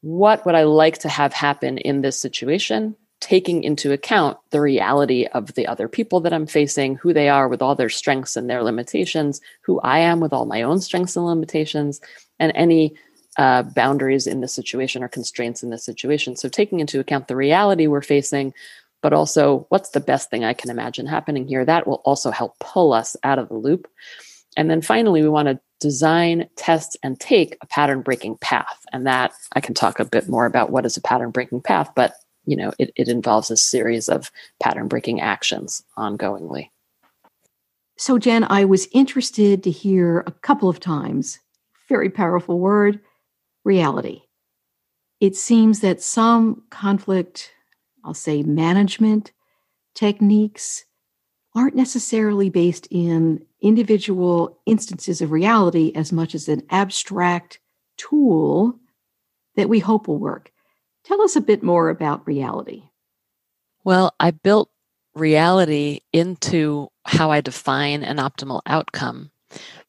What 0.00 0.46
would 0.46 0.54
I 0.54 0.64
like 0.64 0.98
to 0.98 1.08
have 1.08 1.32
happen 1.32 1.78
in 1.78 2.00
this 2.00 2.18
situation? 2.18 2.96
Taking 3.20 3.64
into 3.64 3.92
account 3.92 4.38
the 4.50 4.60
reality 4.60 5.26
of 5.26 5.54
the 5.54 5.66
other 5.66 5.88
people 5.88 6.20
that 6.20 6.32
I'm 6.32 6.46
facing, 6.46 6.96
who 6.96 7.12
they 7.12 7.28
are 7.28 7.48
with 7.48 7.62
all 7.62 7.74
their 7.74 7.88
strengths 7.88 8.36
and 8.36 8.48
their 8.48 8.62
limitations, 8.62 9.40
who 9.62 9.80
I 9.80 9.98
am 9.98 10.20
with 10.20 10.32
all 10.32 10.46
my 10.46 10.62
own 10.62 10.80
strengths 10.80 11.16
and 11.16 11.26
limitations, 11.26 12.00
and 12.38 12.52
any 12.54 12.94
uh, 13.36 13.62
boundaries 13.62 14.26
in 14.26 14.40
the 14.40 14.48
situation 14.48 15.02
or 15.02 15.08
constraints 15.08 15.62
in 15.62 15.70
the 15.70 15.78
situation. 15.78 16.36
So, 16.36 16.48
taking 16.48 16.80
into 16.80 17.00
account 17.00 17.28
the 17.28 17.36
reality 17.36 17.86
we're 17.86 18.02
facing, 18.02 18.52
but 19.00 19.12
also 19.12 19.66
what's 19.68 19.90
the 19.90 20.00
best 20.00 20.30
thing 20.30 20.44
I 20.44 20.54
can 20.54 20.70
imagine 20.70 21.06
happening 21.06 21.46
here, 21.46 21.64
that 21.64 21.86
will 21.86 22.02
also 22.04 22.30
help 22.30 22.58
pull 22.58 22.92
us 22.92 23.16
out 23.22 23.38
of 23.38 23.48
the 23.48 23.54
loop. 23.54 23.88
And 24.56 24.68
then 24.68 24.82
finally, 24.82 25.22
we 25.22 25.28
want 25.28 25.48
to 25.48 25.60
design, 25.80 26.48
test, 26.56 26.96
and 27.02 27.18
take 27.18 27.56
a 27.62 27.66
pattern 27.66 28.02
breaking 28.02 28.38
path. 28.38 28.84
And 28.92 29.06
that 29.06 29.32
I 29.52 29.60
can 29.60 29.74
talk 29.74 30.00
a 30.00 30.04
bit 30.04 30.28
more 30.28 30.46
about 30.46 30.70
what 30.70 30.84
is 30.84 30.96
a 30.96 31.00
pattern 31.00 31.30
breaking 31.30 31.60
path, 31.60 31.90
but 31.94 32.14
you 32.48 32.56
know, 32.56 32.72
it, 32.78 32.90
it 32.96 33.08
involves 33.08 33.50
a 33.50 33.56
series 33.56 34.08
of 34.08 34.30
pattern 34.60 34.88
breaking 34.88 35.20
actions 35.20 35.82
ongoingly. 35.98 36.70
So, 37.98 38.18
Jen, 38.18 38.44
I 38.44 38.64
was 38.64 38.88
interested 38.92 39.62
to 39.64 39.70
hear 39.70 40.20
a 40.26 40.32
couple 40.32 40.68
of 40.68 40.80
times 40.80 41.38
very 41.88 42.10
powerful 42.10 42.58
word 42.58 43.00
reality. 43.64 44.22
It 45.20 45.36
seems 45.36 45.80
that 45.80 46.00
some 46.00 46.62
conflict, 46.70 47.50
I'll 48.04 48.14
say 48.14 48.42
management 48.42 49.32
techniques, 49.94 50.84
aren't 51.54 51.74
necessarily 51.74 52.50
based 52.50 52.86
in 52.90 53.44
individual 53.60 54.60
instances 54.64 55.20
of 55.20 55.32
reality 55.32 55.92
as 55.94 56.12
much 56.12 56.34
as 56.34 56.48
an 56.48 56.62
abstract 56.70 57.58
tool 57.96 58.78
that 59.56 59.68
we 59.68 59.80
hope 59.80 60.06
will 60.06 60.18
work. 60.18 60.52
Tell 61.08 61.22
us 61.22 61.36
a 61.36 61.40
bit 61.40 61.62
more 61.62 61.88
about 61.88 62.26
reality. 62.26 62.82
Well, 63.82 64.14
I 64.20 64.30
built 64.30 64.68
reality 65.14 66.00
into 66.12 66.88
how 67.06 67.30
I 67.30 67.40
define 67.40 68.02
an 68.04 68.18
optimal 68.18 68.60
outcome 68.66 69.30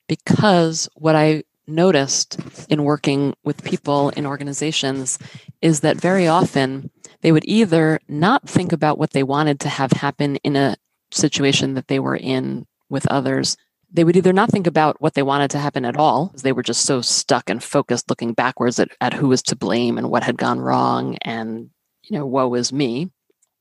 because 0.08 0.88
what 0.96 1.18
I 1.18 1.44
noticed 1.68 2.40
in 2.70 2.86
working 2.86 3.36
with 3.44 3.66
people 3.66 4.12
in 4.12 4.26
organizations 4.26 5.20
is 5.62 5.82
that 5.82 5.98
very 5.98 6.26
often 6.26 6.90
they 7.20 7.34
would 7.34 7.46
either 7.46 8.00
not 8.08 8.48
think 8.48 8.72
about 8.72 8.98
what 8.98 9.12
they 9.12 9.24
wanted 9.24 9.60
to 9.60 9.70
have 9.70 9.92
happen 9.92 10.38
in 10.38 10.56
a 10.56 10.78
situation 11.12 11.74
that 11.74 11.90
they 11.90 12.00
were 12.00 12.16
in 12.16 12.66
with 12.90 13.06
others. 13.08 13.58
They 13.92 14.04
would 14.04 14.16
either 14.16 14.34
not 14.34 14.52
think 14.52 14.68
about 14.68 15.02
what 15.02 15.16
they 15.16 15.24
wanted 15.24 15.52
to 15.52 15.60
happen 15.60 15.84
at 15.84 15.98
all, 15.98 16.32
they 16.44 16.52
were 16.52 16.64
just 16.64 16.86
so 16.86 17.02
stuck 17.02 17.50
and 17.50 17.64
focused 17.64 18.10
looking 18.10 18.34
backwards 18.34 18.80
at, 18.80 18.90
at 19.02 19.14
who 19.14 19.28
was 19.28 19.42
to 19.44 19.56
blame 19.56 19.98
and 19.98 20.10
what 20.10 20.24
had 20.24 20.38
gone 20.38 20.60
wrong 20.60 21.18
and, 21.22 21.70
you 22.04 22.18
know, 22.18 22.26
woe 22.26 22.54
is 22.54 22.72
me. 22.72 23.10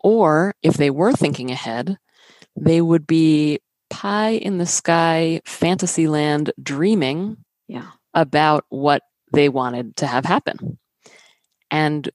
Or 0.01 0.55
if 0.63 0.75
they 0.75 0.91
were 0.91 1.13
thinking 1.13 1.51
ahead, 1.51 1.99
they 2.57 2.81
would 2.81 3.07
be 3.07 3.61
pie 3.91 4.33
in 4.33 4.59
the 4.59 4.67
sky, 4.67 5.41
fantasy 5.47 6.07
land, 6.09 6.53
dreaming 6.63 7.39
yeah 7.67 7.91
about 8.15 8.65
what 8.69 9.03
they 9.33 9.49
wanted 9.49 9.97
to 9.97 10.07
have 10.07 10.25
happen. 10.25 10.79
And 11.71 12.09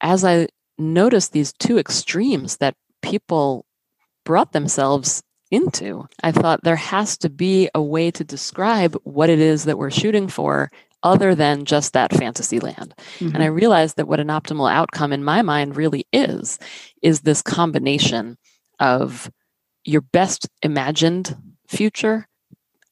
as 0.00 0.24
I 0.24 0.48
noticed 0.76 1.32
these 1.32 1.52
two 1.52 1.78
extremes 1.78 2.58
that 2.58 2.76
people 3.02 3.66
brought 4.24 4.52
themselves 4.52 5.22
into, 5.50 6.08
I 6.22 6.32
thought 6.32 6.62
there 6.62 6.76
has 6.76 7.16
to 7.18 7.30
be 7.30 7.68
a 7.74 7.82
way 7.82 8.10
to 8.10 8.24
describe 8.24 8.96
what 9.04 9.30
it 9.30 9.38
is 9.38 9.64
that 9.64 9.78
we're 9.78 9.90
shooting 9.90 10.28
for 10.28 10.70
other 11.02 11.34
than 11.34 11.64
just 11.64 11.92
that 11.92 12.12
fantasy 12.12 12.58
land. 12.58 12.94
Mm-hmm. 13.18 13.34
And 13.34 13.42
I 13.42 13.46
realized 13.46 13.96
that 13.96 14.08
what 14.08 14.20
an 14.20 14.28
optimal 14.28 14.70
outcome 14.70 15.12
in 15.12 15.22
my 15.22 15.42
mind 15.42 15.76
really 15.76 16.06
is, 16.12 16.58
is 17.02 17.20
this 17.20 17.40
combination 17.40 18.36
of 18.80 19.30
your 19.84 20.00
best 20.00 20.48
imagined 20.62 21.36
future 21.68 22.26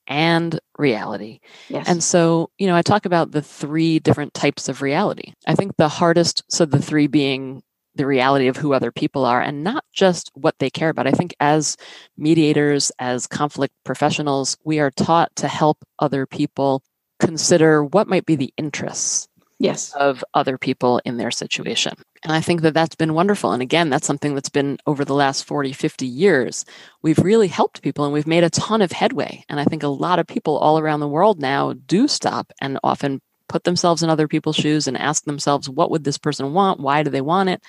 and 0.07 0.61
reality. 0.79 1.41
Yes. 1.69 1.89
And 1.89 2.03
so, 2.03 2.51
you 2.59 2.69
know, 2.69 2.77
I 2.77 2.83
talk 2.83 3.07
about 3.07 3.33
the 3.33 3.43
three 3.43 3.99
different 3.99 4.35
types 4.35 4.69
of 4.69 4.83
reality. 4.83 5.33
I 5.47 5.55
think 5.55 5.77
the 5.77 5.89
hardest, 5.89 6.45
so 6.49 6.65
the 6.65 6.81
three 6.81 7.09
being 7.09 7.63
the 7.97 8.07
reality 8.07 8.49
of 8.49 8.57
who 8.57 8.73
other 8.73 8.93
people 8.93 9.25
are 9.25 9.41
and 9.41 9.65
not 9.65 9.85
just 9.93 10.31
what 10.35 10.59
they 10.59 10.71
care 10.71 10.91
about. 10.91 11.07
I 11.07 11.13
think 11.13 11.35
as 11.41 11.77
mediators, 12.17 12.93
as 12.99 13.27
conflict 13.27 13.75
professionals, 13.85 14.57
we 14.65 14.79
are 14.79 14.91
taught 14.91 15.35
to 15.37 15.49
help 15.49 15.79
other 15.99 16.27
people 16.27 16.83
consider 17.19 17.83
what 17.83 18.09
might 18.09 18.27
be 18.27 18.37
the 18.37 18.53
interests 18.57 19.29
yes. 19.59 19.93
of 19.95 20.25
other 20.35 20.59
people 20.59 21.01
in 21.05 21.17
their 21.17 21.31
situation. 21.31 21.95
And 22.23 22.33
i 22.33 22.41
think 22.41 22.63
that 22.63 22.75
that's 22.75 22.95
been 22.95 23.15
wonderful. 23.15 23.53
And 23.53 23.63
again 23.63 23.91
that's 23.91 24.07
something 24.07 24.35
that's 24.35 24.49
been 24.49 24.79
over 24.87 25.05
the 25.05 25.15
last 25.15 25.45
40 25.45 25.73
50 25.73 26.07
years 26.07 26.65
we've 27.03 27.19
really 27.19 27.49
helped 27.49 27.83
people 27.83 28.05
and 28.05 28.13
we've 28.13 28.27
made 28.27 28.45
a 28.45 28.51
ton 28.51 28.83
of 28.83 28.93
headway. 28.93 29.45
And 29.49 29.61
i 29.61 29.65
think 29.65 29.83
a 29.83 29.89
lot 29.89 30.19
of 30.19 30.27
people 30.27 30.59
all 30.59 30.79
around 30.79 31.01
the 31.01 31.09
world 31.09 31.41
now 31.41 31.73
do 31.73 32.09
stop 32.09 32.53
and 32.61 32.79
often 32.83 33.21
put 33.49 33.65
themselves 33.65 34.03
in 34.03 34.11
other 34.11 34.29
people's 34.29 34.57
shoes 34.57 34.87
and 34.87 34.97
ask 34.97 35.25
themselves 35.25 35.69
what 35.69 35.91
would 35.91 36.05
this 36.05 36.19
person 36.19 36.53
want 36.53 36.81
why 36.81 37.03
do 37.03 37.11
they 37.11 37.21
want 37.21 37.49
it 37.49 37.63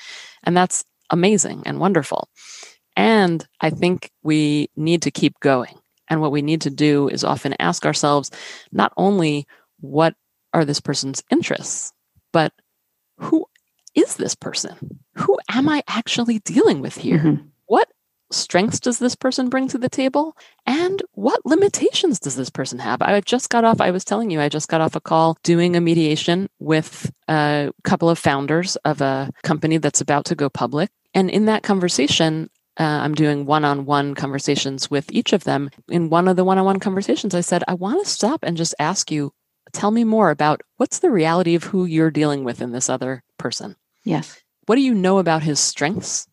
and 0.44 0.56
that's 0.56 0.84
amazing 1.10 1.64
and 1.66 1.80
wonderful 1.80 2.30
and 2.96 3.48
i 3.62 3.70
think 3.70 4.12
we 4.24 4.70
need 4.76 5.02
to 5.02 5.12
keep 5.12 5.40
going 5.40 5.78
and 6.08 6.22
what 6.22 6.32
we 6.32 6.42
need 6.42 6.62
to 6.62 6.70
do 6.70 7.10
is 7.10 7.24
often 7.24 7.56
ask 7.60 7.86
ourselves 7.86 8.32
not 8.72 8.94
only 8.98 9.46
what 9.80 10.16
are 10.54 10.66
this 10.66 10.80
person's 10.80 11.24
interests, 11.30 11.94
but 12.32 12.54
who 13.18 13.46
is 13.96 14.16
this 14.16 14.36
person? 14.36 15.00
Who 15.16 15.38
am 15.50 15.70
I 15.70 15.84
actually 15.88 16.40
dealing 16.40 16.82
with 16.82 16.96
here? 16.96 17.20
Mm-hmm. 17.20 17.48
Strengths 18.32 18.80
does 18.80 19.00
this 19.00 19.16
person 19.16 19.50
bring 19.50 19.68
to 19.70 19.78
the 19.78 19.90
table? 19.90 20.36
And 20.66 21.02
what 21.14 21.46
limitations 21.46 22.20
does 22.20 22.36
this 22.36 22.50
person 22.50 22.80
have? 22.80 23.02
I 23.02 23.20
just 23.22 23.50
got 23.50 23.64
off, 23.64 23.80
I 23.80 23.92
was 23.92 24.04
telling 24.04 24.32
you, 24.32 24.42
I 24.42 24.50
just 24.50 24.70
got 24.70 24.82
off 24.82 24.96
a 24.96 25.02
call 25.02 25.38
doing 25.44 25.76
a 25.76 25.82
mediation 25.82 26.50
with 26.60 27.12
a 27.28 27.72
couple 27.84 28.10
of 28.10 28.20
founders 28.20 28.76
of 28.78 29.02
a 29.02 29.32
company 29.44 29.78
that's 29.78 30.02
about 30.02 30.26
to 30.26 30.36
go 30.36 30.50
public. 30.50 30.90
And 31.14 31.30
in 31.30 31.46
that 31.46 31.64
conversation, 31.64 32.50
uh, 32.80 32.84
I'm 32.84 33.16
doing 33.16 33.46
one 33.46 33.66
on 33.66 33.86
one 33.86 34.14
conversations 34.14 34.92
with 34.92 35.12
each 35.12 35.34
of 35.34 35.46
them. 35.46 35.70
In 35.90 36.10
one 36.10 36.28
of 36.28 36.36
the 36.36 36.44
one 36.44 36.58
on 36.58 36.66
one 36.66 36.80
conversations, 36.80 37.34
I 37.34 37.42
said, 37.42 37.64
I 37.68 37.74
want 37.74 38.04
to 38.04 38.10
stop 38.10 38.44
and 38.44 38.58
just 38.58 38.76
ask 38.78 39.10
you 39.10 39.34
tell 39.74 39.92
me 39.92 40.04
more 40.04 40.30
about 40.30 40.62
what's 40.78 41.00
the 41.00 41.12
reality 41.12 41.56
of 41.56 41.64
who 41.64 41.86
you're 41.86 42.12
dealing 42.12 42.44
with 42.44 42.62
in 42.62 42.72
this 42.72 42.90
other 42.90 43.24
person. 43.38 43.76
Yes. 44.04 44.40
What 44.66 44.76
do 44.76 44.82
you 44.82 44.94
know 44.94 45.18
about 45.18 45.44
his 45.44 45.60
strengths? 45.60 46.28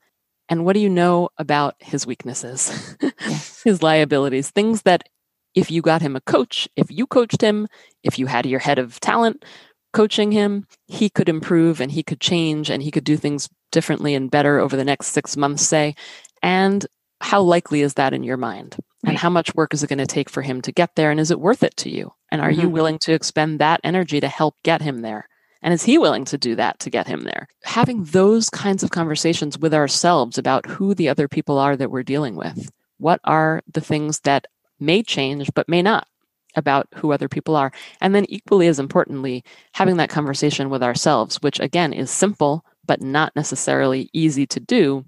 And 0.48 0.64
what 0.64 0.74
do 0.74 0.80
you 0.80 0.90
know 0.90 1.30
about 1.38 1.74
his 1.78 2.06
weaknesses, 2.06 2.96
yes. 3.00 3.62
his 3.64 3.82
liabilities, 3.82 4.50
things 4.50 4.82
that 4.82 5.08
if 5.54 5.70
you 5.70 5.82
got 5.82 6.02
him 6.02 6.16
a 6.16 6.20
coach, 6.20 6.68
if 6.76 6.90
you 6.90 7.06
coached 7.06 7.40
him, 7.40 7.68
if 8.02 8.18
you 8.18 8.26
had 8.26 8.44
your 8.44 8.60
head 8.60 8.78
of 8.78 9.00
talent 9.00 9.44
coaching 9.92 10.32
him, 10.32 10.66
he 10.86 11.08
could 11.08 11.28
improve 11.28 11.80
and 11.80 11.92
he 11.92 12.02
could 12.02 12.20
change 12.20 12.68
and 12.68 12.82
he 12.82 12.90
could 12.90 13.04
do 13.04 13.16
things 13.16 13.48
differently 13.72 14.14
and 14.14 14.30
better 14.30 14.58
over 14.58 14.76
the 14.76 14.84
next 14.84 15.08
six 15.08 15.36
months, 15.36 15.62
say. 15.66 15.94
And 16.42 16.84
how 17.20 17.40
likely 17.40 17.80
is 17.80 17.94
that 17.94 18.12
in 18.12 18.22
your 18.22 18.36
mind? 18.36 18.76
Right. 19.02 19.10
And 19.10 19.18
how 19.18 19.30
much 19.30 19.54
work 19.54 19.72
is 19.72 19.82
it 19.82 19.88
going 19.88 19.98
to 19.98 20.06
take 20.06 20.28
for 20.28 20.42
him 20.42 20.60
to 20.62 20.72
get 20.72 20.96
there? 20.96 21.10
And 21.10 21.20
is 21.20 21.30
it 21.30 21.40
worth 21.40 21.62
it 21.62 21.76
to 21.78 21.90
you? 21.90 22.12
And 22.30 22.40
are 22.40 22.50
mm-hmm. 22.50 22.62
you 22.62 22.68
willing 22.68 22.98
to 23.00 23.12
expend 23.12 23.60
that 23.60 23.80
energy 23.84 24.20
to 24.20 24.28
help 24.28 24.56
get 24.64 24.82
him 24.82 25.00
there? 25.00 25.28
And 25.64 25.72
is 25.72 25.82
he 25.82 25.96
willing 25.96 26.26
to 26.26 26.36
do 26.36 26.54
that 26.56 26.78
to 26.80 26.90
get 26.90 27.08
him 27.08 27.22
there? 27.22 27.48
Having 27.64 28.04
those 28.04 28.50
kinds 28.50 28.82
of 28.82 28.90
conversations 28.90 29.58
with 29.58 29.72
ourselves 29.72 30.36
about 30.36 30.66
who 30.66 30.94
the 30.94 31.08
other 31.08 31.26
people 31.26 31.58
are 31.58 31.74
that 31.74 31.90
we're 31.90 32.02
dealing 32.02 32.36
with. 32.36 32.70
What 32.98 33.18
are 33.24 33.62
the 33.72 33.80
things 33.80 34.20
that 34.20 34.46
may 34.78 35.02
change 35.02 35.50
but 35.54 35.68
may 35.68 35.80
not 35.80 36.06
about 36.54 36.86
who 36.94 37.12
other 37.12 37.28
people 37.28 37.56
are? 37.56 37.72
And 38.02 38.14
then, 38.14 38.26
equally 38.28 38.66
as 38.66 38.78
importantly, 38.78 39.42
having 39.72 39.96
that 39.96 40.10
conversation 40.10 40.68
with 40.68 40.82
ourselves, 40.82 41.40
which 41.40 41.58
again 41.58 41.94
is 41.94 42.10
simple 42.10 42.62
but 42.86 43.00
not 43.00 43.34
necessarily 43.34 44.10
easy 44.12 44.46
to 44.46 44.60
do. 44.60 45.06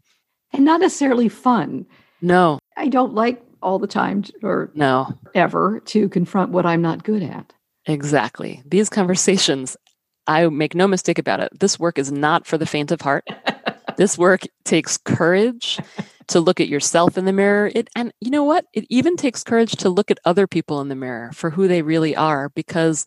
And 0.54 0.64
not 0.64 0.80
necessarily 0.80 1.28
fun. 1.28 1.84
No. 2.22 2.58
I 2.78 2.88
don't 2.88 3.12
like 3.12 3.42
all 3.62 3.78
the 3.78 3.86
time 3.86 4.24
or 4.42 4.70
no 4.74 5.18
ever 5.34 5.80
to 5.80 6.08
confront 6.08 6.50
what 6.50 6.64
I'm 6.64 6.80
not 6.80 7.04
good 7.04 7.22
at. 7.22 7.52
Exactly. 7.86 8.62
These 8.66 8.88
conversations, 8.88 9.76
I 10.26 10.48
make 10.48 10.74
no 10.74 10.88
mistake 10.88 11.18
about 11.18 11.40
it. 11.40 11.58
This 11.58 11.78
work 11.78 11.98
is 11.98 12.10
not 12.10 12.46
for 12.46 12.58
the 12.58 12.66
faint 12.66 12.90
of 12.90 13.00
heart. 13.00 13.26
this 13.96 14.18
work 14.18 14.42
takes 14.64 14.98
courage 14.98 15.78
to 16.28 16.40
look 16.40 16.60
at 16.60 16.68
yourself 16.68 17.16
in 17.16 17.24
the 17.24 17.32
mirror. 17.32 17.70
It 17.74 17.88
and 17.94 18.12
you 18.20 18.30
know 18.30 18.44
what? 18.44 18.66
It 18.72 18.86
even 18.90 19.16
takes 19.16 19.44
courage 19.44 19.72
to 19.76 19.88
look 19.88 20.10
at 20.10 20.18
other 20.24 20.46
people 20.46 20.80
in 20.80 20.88
the 20.88 20.94
mirror 20.94 21.30
for 21.32 21.50
who 21.50 21.68
they 21.68 21.82
really 21.82 22.16
are 22.16 22.48
because 22.50 23.06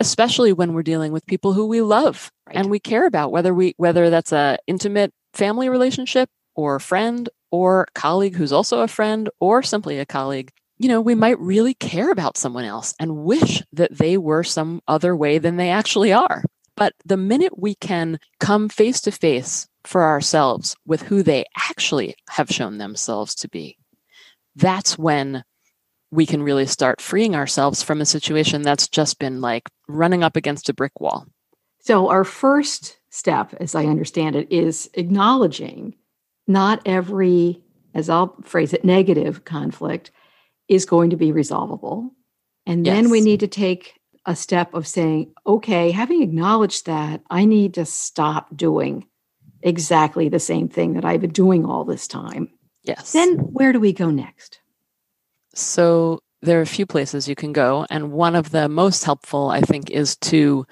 especially 0.00 0.52
when 0.52 0.72
we're 0.72 0.82
dealing 0.82 1.12
with 1.12 1.26
people 1.26 1.52
who 1.52 1.66
we 1.66 1.82
love 1.82 2.30
right. 2.46 2.56
and 2.56 2.70
we 2.70 2.78
care 2.78 3.06
about 3.06 3.32
whether 3.32 3.52
we 3.52 3.74
whether 3.76 4.10
that's 4.10 4.32
a 4.32 4.56
intimate 4.66 5.12
family 5.34 5.68
relationship 5.68 6.30
or 6.54 6.78
friend 6.78 7.28
or 7.50 7.86
colleague 7.94 8.36
who's 8.36 8.52
also 8.52 8.80
a 8.80 8.88
friend 8.88 9.28
or 9.40 9.62
simply 9.62 9.98
a 9.98 10.06
colleague 10.06 10.52
you 10.78 10.88
know, 10.88 11.00
we 11.00 11.14
might 11.14 11.38
really 11.40 11.74
care 11.74 12.10
about 12.10 12.36
someone 12.36 12.64
else 12.64 12.94
and 13.00 13.24
wish 13.24 13.62
that 13.72 13.96
they 13.96 14.16
were 14.16 14.44
some 14.44 14.80
other 14.86 15.14
way 15.14 15.38
than 15.38 15.56
they 15.56 15.70
actually 15.70 16.12
are. 16.12 16.44
But 16.76 16.94
the 17.04 17.16
minute 17.16 17.58
we 17.58 17.74
can 17.74 18.20
come 18.38 18.68
face 18.68 19.00
to 19.02 19.10
face 19.10 19.66
for 19.84 20.04
ourselves 20.04 20.76
with 20.86 21.02
who 21.02 21.24
they 21.24 21.44
actually 21.68 22.14
have 22.28 22.48
shown 22.48 22.78
themselves 22.78 23.34
to 23.36 23.48
be, 23.48 23.76
that's 24.54 24.96
when 24.96 25.42
we 26.10 26.24
can 26.24 26.42
really 26.42 26.66
start 26.66 27.00
freeing 27.00 27.34
ourselves 27.34 27.82
from 27.82 28.00
a 28.00 28.06
situation 28.06 28.62
that's 28.62 28.88
just 28.88 29.18
been 29.18 29.40
like 29.40 29.68
running 29.88 30.22
up 30.22 30.36
against 30.36 30.68
a 30.68 30.74
brick 30.74 31.00
wall. 31.00 31.26
So, 31.80 32.08
our 32.08 32.24
first 32.24 32.98
step, 33.10 33.54
as 33.60 33.74
I 33.74 33.84
understand 33.84 34.36
it, 34.36 34.50
is 34.50 34.88
acknowledging 34.94 35.94
not 36.46 36.80
every, 36.86 37.60
as 37.94 38.08
I'll 38.08 38.36
phrase 38.42 38.72
it, 38.72 38.84
negative 38.84 39.44
conflict 39.44 40.10
is 40.68 40.84
going 40.84 41.10
to 41.10 41.16
be 41.16 41.32
resolvable. 41.32 42.10
And 42.66 42.86
yes. 42.86 42.94
then 42.94 43.10
we 43.10 43.20
need 43.20 43.40
to 43.40 43.48
take 43.48 43.94
a 44.26 44.36
step 44.36 44.74
of 44.74 44.86
saying, 44.86 45.32
okay, 45.46 45.90
having 45.90 46.22
acknowledged 46.22 46.86
that, 46.86 47.22
I 47.30 47.46
need 47.46 47.74
to 47.74 47.86
stop 47.86 48.54
doing 48.54 49.06
exactly 49.62 50.28
the 50.28 50.38
same 50.38 50.68
thing 50.68 50.94
that 50.94 51.04
I've 51.04 51.22
been 51.22 51.30
doing 51.30 51.64
all 51.64 51.84
this 51.84 52.06
time. 52.06 52.50
Yes. 52.84 53.12
Then 53.12 53.36
where 53.38 53.72
do 53.72 53.80
we 53.80 53.92
go 53.92 54.10
next? 54.10 54.60
So 55.54 56.20
there 56.42 56.58
are 56.58 56.62
a 56.62 56.66
few 56.66 56.86
places 56.86 57.28
you 57.28 57.34
can 57.34 57.52
go, 57.52 57.86
and 57.90 58.12
one 58.12 58.36
of 58.36 58.50
the 58.50 58.68
most 58.68 59.04
helpful, 59.04 59.48
I 59.48 59.60
think, 59.60 59.90
is 59.90 60.16
to 60.16 60.66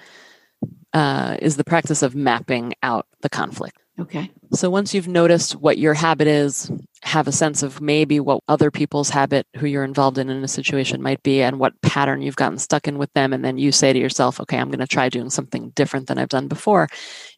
uh, 0.92 1.36
is 1.42 1.56
the 1.56 1.64
practice 1.64 2.02
of 2.02 2.14
mapping 2.14 2.74
out 2.82 3.06
the 3.20 3.28
conflict. 3.28 3.78
Okay. 3.98 4.30
So 4.52 4.68
once 4.68 4.92
you've 4.92 5.08
noticed 5.08 5.56
what 5.56 5.78
your 5.78 5.94
habit 5.94 6.26
is, 6.26 6.70
have 7.02 7.28
a 7.28 7.32
sense 7.32 7.62
of 7.62 7.80
maybe 7.80 8.20
what 8.20 8.42
other 8.46 8.70
people's 8.70 9.08
habit 9.08 9.46
who 9.56 9.66
you're 9.66 9.84
involved 9.84 10.18
in 10.18 10.28
in 10.28 10.44
a 10.44 10.48
situation 10.48 11.00
might 11.00 11.22
be 11.22 11.42
and 11.42 11.58
what 11.58 11.80
pattern 11.80 12.20
you've 12.20 12.36
gotten 12.36 12.58
stuck 12.58 12.86
in 12.86 12.98
with 12.98 13.12
them 13.14 13.32
and 13.32 13.44
then 13.44 13.56
you 13.56 13.72
say 13.72 13.92
to 13.92 13.98
yourself, 13.98 14.38
okay, 14.40 14.58
I'm 14.58 14.68
going 14.68 14.80
to 14.80 14.86
try 14.86 15.08
doing 15.08 15.30
something 15.30 15.70
different 15.70 16.08
than 16.08 16.18
I've 16.18 16.28
done 16.28 16.46
before. 16.46 16.88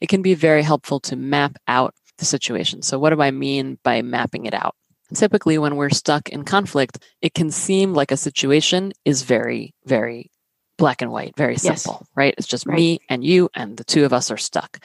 It 0.01 0.09
can 0.09 0.23
be 0.23 0.35
very 0.35 0.63
helpful 0.63 0.99
to 1.01 1.17
map 1.17 1.57
out 1.69 1.95
the 2.19 2.25
situation. 2.25 2.83
So 2.83 2.99
what 2.99 3.11
do 3.11 3.23
I 3.23 3.31
mean 3.31 3.79
by 3.85 4.03
mapping 4.03 4.47
it 4.47 4.55
out? 4.55 4.75
Typically 5.15 5.59
when 5.59 5.77
we're 5.77 5.91
stuck 5.91 6.29
in 6.29 6.45
conflict, 6.45 6.99
it 7.23 7.35
can 7.35 7.51
seem 7.51 7.95
like 7.95 8.11
a 8.11 8.17
situation 8.17 8.93
is 9.05 9.23
very 9.23 9.75
very 9.87 10.31
black 10.77 11.03
and 11.03 11.11
white, 11.11 11.37
very 11.37 11.57
simple, 11.57 11.99
yes. 12.01 12.09
right? 12.15 12.35
It's 12.39 12.47
just 12.47 12.67
right. 12.67 12.77
me 12.77 13.01
and 13.09 13.25
you 13.25 13.49
and 13.55 13.77
the 13.77 13.85
two 13.85 14.05
of 14.05 14.13
us 14.13 14.31
are 14.31 14.37
stuck. 14.37 14.79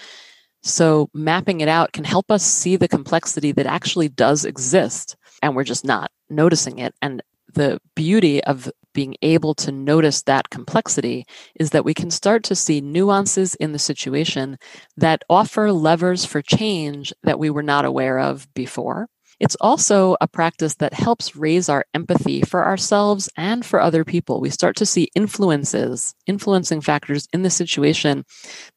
So 0.63 1.09
mapping 1.13 1.61
it 1.61 1.67
out 1.67 1.91
can 1.91 2.05
help 2.05 2.31
us 2.31 2.43
see 2.43 2.75
the 2.77 2.87
complexity 2.87 3.51
that 3.51 3.65
actually 3.65 4.09
does 4.09 4.45
exist 4.45 5.15
and 5.41 5.55
we're 5.55 5.65
just 5.65 5.83
not 5.83 6.09
noticing 6.29 6.79
it. 6.79 6.95
And 7.01 7.21
the 7.53 7.79
beauty 7.95 8.43
of 8.45 8.71
being 8.93 9.15
able 9.21 9.53
to 9.55 9.71
notice 9.71 10.21
that 10.23 10.49
complexity 10.49 11.25
is 11.55 11.71
that 11.71 11.83
we 11.83 11.93
can 11.93 12.09
start 12.09 12.43
to 12.43 12.55
see 12.55 12.79
nuances 12.79 13.55
in 13.55 13.73
the 13.73 13.79
situation 13.79 14.57
that 14.95 15.23
offer 15.29 15.71
levers 15.71 16.25
for 16.25 16.41
change 16.41 17.11
that 17.23 17.39
we 17.39 17.49
were 17.49 17.63
not 17.63 17.85
aware 17.85 18.19
of 18.19 18.51
before. 18.53 19.09
It's 19.43 19.57
also 19.59 20.15
a 20.21 20.27
practice 20.27 20.75
that 20.75 20.93
helps 20.93 21.35
raise 21.35 21.67
our 21.67 21.83
empathy 21.93 22.43
for 22.43 22.65
ourselves 22.65 23.29
and 23.35 23.65
for 23.65 23.81
other 23.81 24.05
people. 24.05 24.39
We 24.39 24.49
start 24.49 24.77
to 24.77 24.85
see 24.85 25.09
influences, 25.15 26.15
influencing 26.25 26.79
factors 26.79 27.27
in 27.33 27.41
the 27.41 27.49
situation 27.49 28.23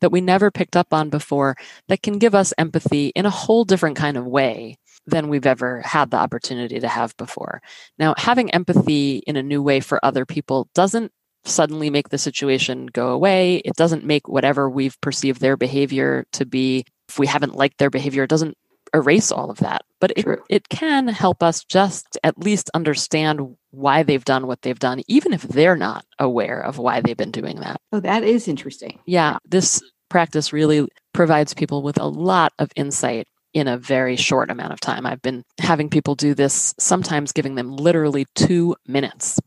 that 0.00 0.10
we 0.10 0.20
never 0.20 0.50
picked 0.50 0.74
up 0.74 0.92
on 0.92 1.08
before 1.08 1.54
that 1.86 2.02
can 2.02 2.18
give 2.18 2.34
us 2.34 2.52
empathy 2.58 3.12
in 3.14 3.26
a 3.26 3.30
whole 3.30 3.64
different 3.64 3.96
kind 3.96 4.16
of 4.16 4.26
way 4.26 4.76
than 5.06 5.28
we've 5.28 5.46
ever 5.46 5.82
had 5.82 6.10
the 6.10 6.16
opportunity 6.16 6.80
to 6.80 6.88
have 6.88 7.16
before. 7.16 7.62
Now, 7.96 8.14
having 8.18 8.50
empathy 8.50 9.18
in 9.18 9.36
a 9.36 9.44
new 9.44 9.62
way 9.62 9.78
for 9.78 10.04
other 10.04 10.26
people 10.26 10.68
doesn't 10.74 11.12
suddenly 11.44 11.90
make 11.90 12.08
the 12.08 12.18
situation 12.18 12.86
go 12.86 13.10
away. 13.10 13.58
It 13.58 13.76
doesn't 13.76 14.02
make 14.02 14.26
whatever 14.26 14.68
we've 14.68 15.00
perceived 15.00 15.40
their 15.40 15.56
behavior 15.56 16.24
to 16.32 16.44
be, 16.44 16.84
if 17.08 17.20
we 17.20 17.28
haven't 17.28 17.54
liked 17.54 17.78
their 17.78 17.88
behavior, 17.88 18.24
it 18.24 18.30
doesn't 18.30 18.56
erase 18.94 19.30
all 19.32 19.50
of 19.50 19.58
that. 19.58 19.82
But 20.00 20.12
it, 20.16 20.26
it 20.48 20.68
can 20.68 21.08
help 21.08 21.42
us 21.42 21.64
just 21.64 22.18
at 22.22 22.38
least 22.38 22.70
understand 22.74 23.56
why 23.70 24.02
they've 24.02 24.24
done 24.24 24.46
what 24.46 24.62
they've 24.62 24.78
done, 24.78 25.02
even 25.08 25.32
if 25.32 25.42
they're 25.42 25.76
not 25.76 26.04
aware 26.18 26.60
of 26.60 26.78
why 26.78 27.00
they've 27.00 27.16
been 27.16 27.30
doing 27.30 27.60
that. 27.60 27.80
Oh, 27.92 28.00
that 28.00 28.24
is 28.24 28.48
interesting. 28.48 28.98
Yeah, 29.06 29.38
this 29.44 29.82
practice 30.08 30.52
really 30.52 30.86
provides 31.12 31.54
people 31.54 31.82
with 31.82 31.98
a 31.98 32.06
lot 32.06 32.52
of 32.58 32.70
insight 32.76 33.26
in 33.54 33.68
a 33.68 33.78
very 33.78 34.16
short 34.16 34.50
amount 34.50 34.72
of 34.72 34.80
time. 34.80 35.06
I've 35.06 35.22
been 35.22 35.42
having 35.58 35.88
people 35.88 36.14
do 36.14 36.34
this, 36.34 36.74
sometimes 36.78 37.32
giving 37.32 37.54
them 37.54 37.74
literally 37.74 38.26
two 38.34 38.76
minutes 38.86 39.40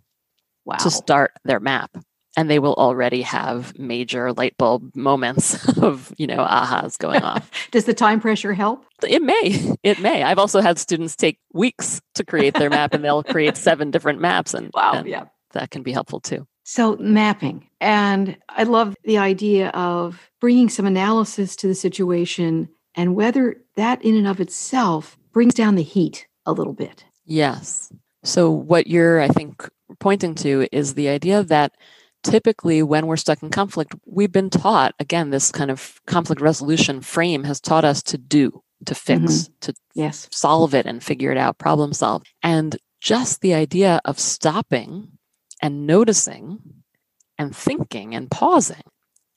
wow. 0.65 0.77
to 0.77 0.89
start 0.89 1.31
their 1.45 1.59
map 1.59 1.91
and 2.37 2.49
they 2.49 2.59
will 2.59 2.73
already 2.75 3.21
have 3.21 3.77
major 3.77 4.33
light 4.33 4.57
bulb 4.57 4.95
moments 4.95 5.67
of 5.77 6.13
you 6.17 6.27
know 6.27 6.37
ahas 6.37 6.97
going 6.97 7.23
off. 7.23 7.49
Does 7.71 7.85
the 7.85 7.93
time 7.93 8.19
pressure 8.19 8.53
help? 8.53 8.85
It 9.07 9.21
may 9.21 9.75
it 9.83 9.99
may. 9.99 10.23
I've 10.23 10.39
also 10.39 10.61
had 10.61 10.77
students 10.77 11.15
take 11.15 11.39
weeks 11.53 12.01
to 12.15 12.23
create 12.23 12.53
their 12.53 12.69
map 12.69 12.93
and 12.93 13.03
they'll 13.03 13.23
create 13.23 13.57
seven 13.69 13.91
different 13.91 14.19
maps 14.19 14.53
and 14.53 14.71
wow 14.73 14.93
and 14.93 15.07
yeah. 15.07 15.25
that 15.53 15.71
can 15.71 15.83
be 15.83 15.91
helpful 15.91 16.19
too. 16.19 16.47
So 16.63 16.97
mapping 16.97 17.67
and 17.81 18.37
i 18.49 18.63
love 18.63 18.95
the 19.03 19.17
idea 19.17 19.69
of 19.69 20.29
bringing 20.39 20.69
some 20.69 20.85
analysis 20.85 21.55
to 21.57 21.67
the 21.67 21.75
situation 21.75 22.69
and 22.95 23.15
whether 23.15 23.61
that 23.75 24.03
in 24.03 24.15
and 24.15 24.27
of 24.27 24.39
itself 24.39 25.17
brings 25.31 25.53
down 25.53 25.75
the 25.75 25.83
heat 25.83 26.27
a 26.45 26.51
little 26.51 26.73
bit. 26.73 27.05
Yes. 27.25 27.91
So 28.23 28.51
what 28.51 28.87
you're 28.87 29.19
i 29.19 29.27
think 29.27 29.67
pointing 29.99 30.35
to 30.35 30.67
is 30.71 30.93
the 30.93 31.09
idea 31.09 31.43
that 31.43 31.73
typically 32.23 32.83
when 32.83 33.07
we're 33.07 33.17
stuck 33.17 33.41
in 33.41 33.49
conflict 33.49 33.95
we've 34.05 34.31
been 34.31 34.49
taught 34.49 34.93
again 34.99 35.29
this 35.29 35.51
kind 35.51 35.71
of 35.71 35.99
conflict 36.05 36.41
resolution 36.41 37.01
frame 37.01 37.43
has 37.43 37.61
taught 37.61 37.85
us 37.85 38.03
to 38.03 38.17
do 38.17 38.61
to 38.85 38.95
fix 38.95 39.21
mm-hmm. 39.21 39.53
to 39.61 39.73
yes. 39.93 40.27
solve 40.31 40.73
it 40.73 40.85
and 40.85 41.03
figure 41.03 41.31
it 41.31 41.37
out 41.37 41.57
problem 41.57 41.93
solve. 41.93 42.23
And 42.43 42.77
just 43.01 43.41
the 43.41 43.53
idea 43.53 44.01
of 44.05 44.19
stopping 44.19 45.11
and 45.61 45.85
noticing 45.85 46.59
and 47.37 47.55
thinking 47.55 48.15
and 48.15 48.29
pausing 48.29 48.83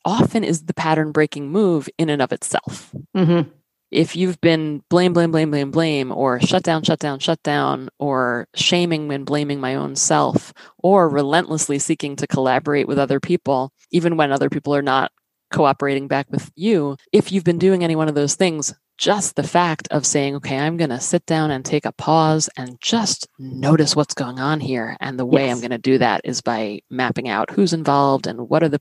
often 0.05 0.43
is 0.43 0.65
the 0.65 0.75
pattern 0.75 1.13
breaking 1.13 1.51
move 1.51 1.89
in 1.99 2.11
and 2.11 2.23
of 2.23 2.33
itself. 2.33 2.95
Mm-hmm 3.17 3.51
if 3.93 4.17
you've 4.17 4.41
been 4.41 4.83
blame, 4.89 5.13
blame, 5.13 5.31
blame, 5.31 5.51
blame, 5.51 5.71
blame, 5.71 6.11
or 6.11 6.41
shut 6.41 6.63
down, 6.63 6.83
shut 6.83 6.99
down, 6.99 7.19
shut 7.19 7.43
down, 7.43 7.91
or 7.99 8.49
shaming 8.55 9.13
and 9.13 9.27
blaming 9.27 9.61
my 9.61 9.75
own 9.75 9.95
self, 9.95 10.53
or 10.79 11.09
relentlessly 11.09 11.79
seeking 11.79 12.17
to 12.17 12.27
collaborate 12.27 12.89
with 12.89 12.99
other 12.99 13.21
people, 13.21 13.71
even 13.91 14.17
when 14.17 14.33
other 14.33 14.49
people 14.49 14.75
are 14.75 14.83
not 14.83 15.13
cooperating 15.53 16.09
back 16.09 16.27
with 16.31 16.51
you, 16.57 16.97
if 17.13 17.31
you've 17.31 17.45
been 17.45 17.59
doing 17.59 17.85
any 17.85 17.95
one 17.95 18.09
of 18.09 18.15
those 18.15 18.35
things, 18.35 18.75
just 18.97 19.37
the 19.37 19.43
fact 19.43 19.89
of 19.91 20.07
saying, 20.07 20.37
okay, 20.37 20.59
I'm 20.59 20.79
going 20.79 20.91
to 20.91 21.01
sit 21.01 21.27
down 21.27 21.51
and 21.51 21.65
take 21.65 21.85
a 21.85 21.93
pause 21.93 22.49
and 22.57 22.81
just 22.81 23.29
notice 23.39 23.95
what's 23.95 24.15
going 24.15 24.39
on 24.39 24.61
here. 24.61 24.97
And 25.01 25.19
the 25.19 25.27
way 25.27 25.47
yes. 25.47 25.55
I'm 25.55 25.61
going 25.61 25.71
to 25.73 25.79
do 25.79 25.99
that 25.99 26.23
is 26.25 26.41
by 26.41 26.81
mapping 26.89 27.29
out 27.29 27.51
who's 27.51 27.73
involved 27.73 28.27
and 28.27 28.49
what 28.49 28.63
are 28.63 28.69
the 28.69 28.81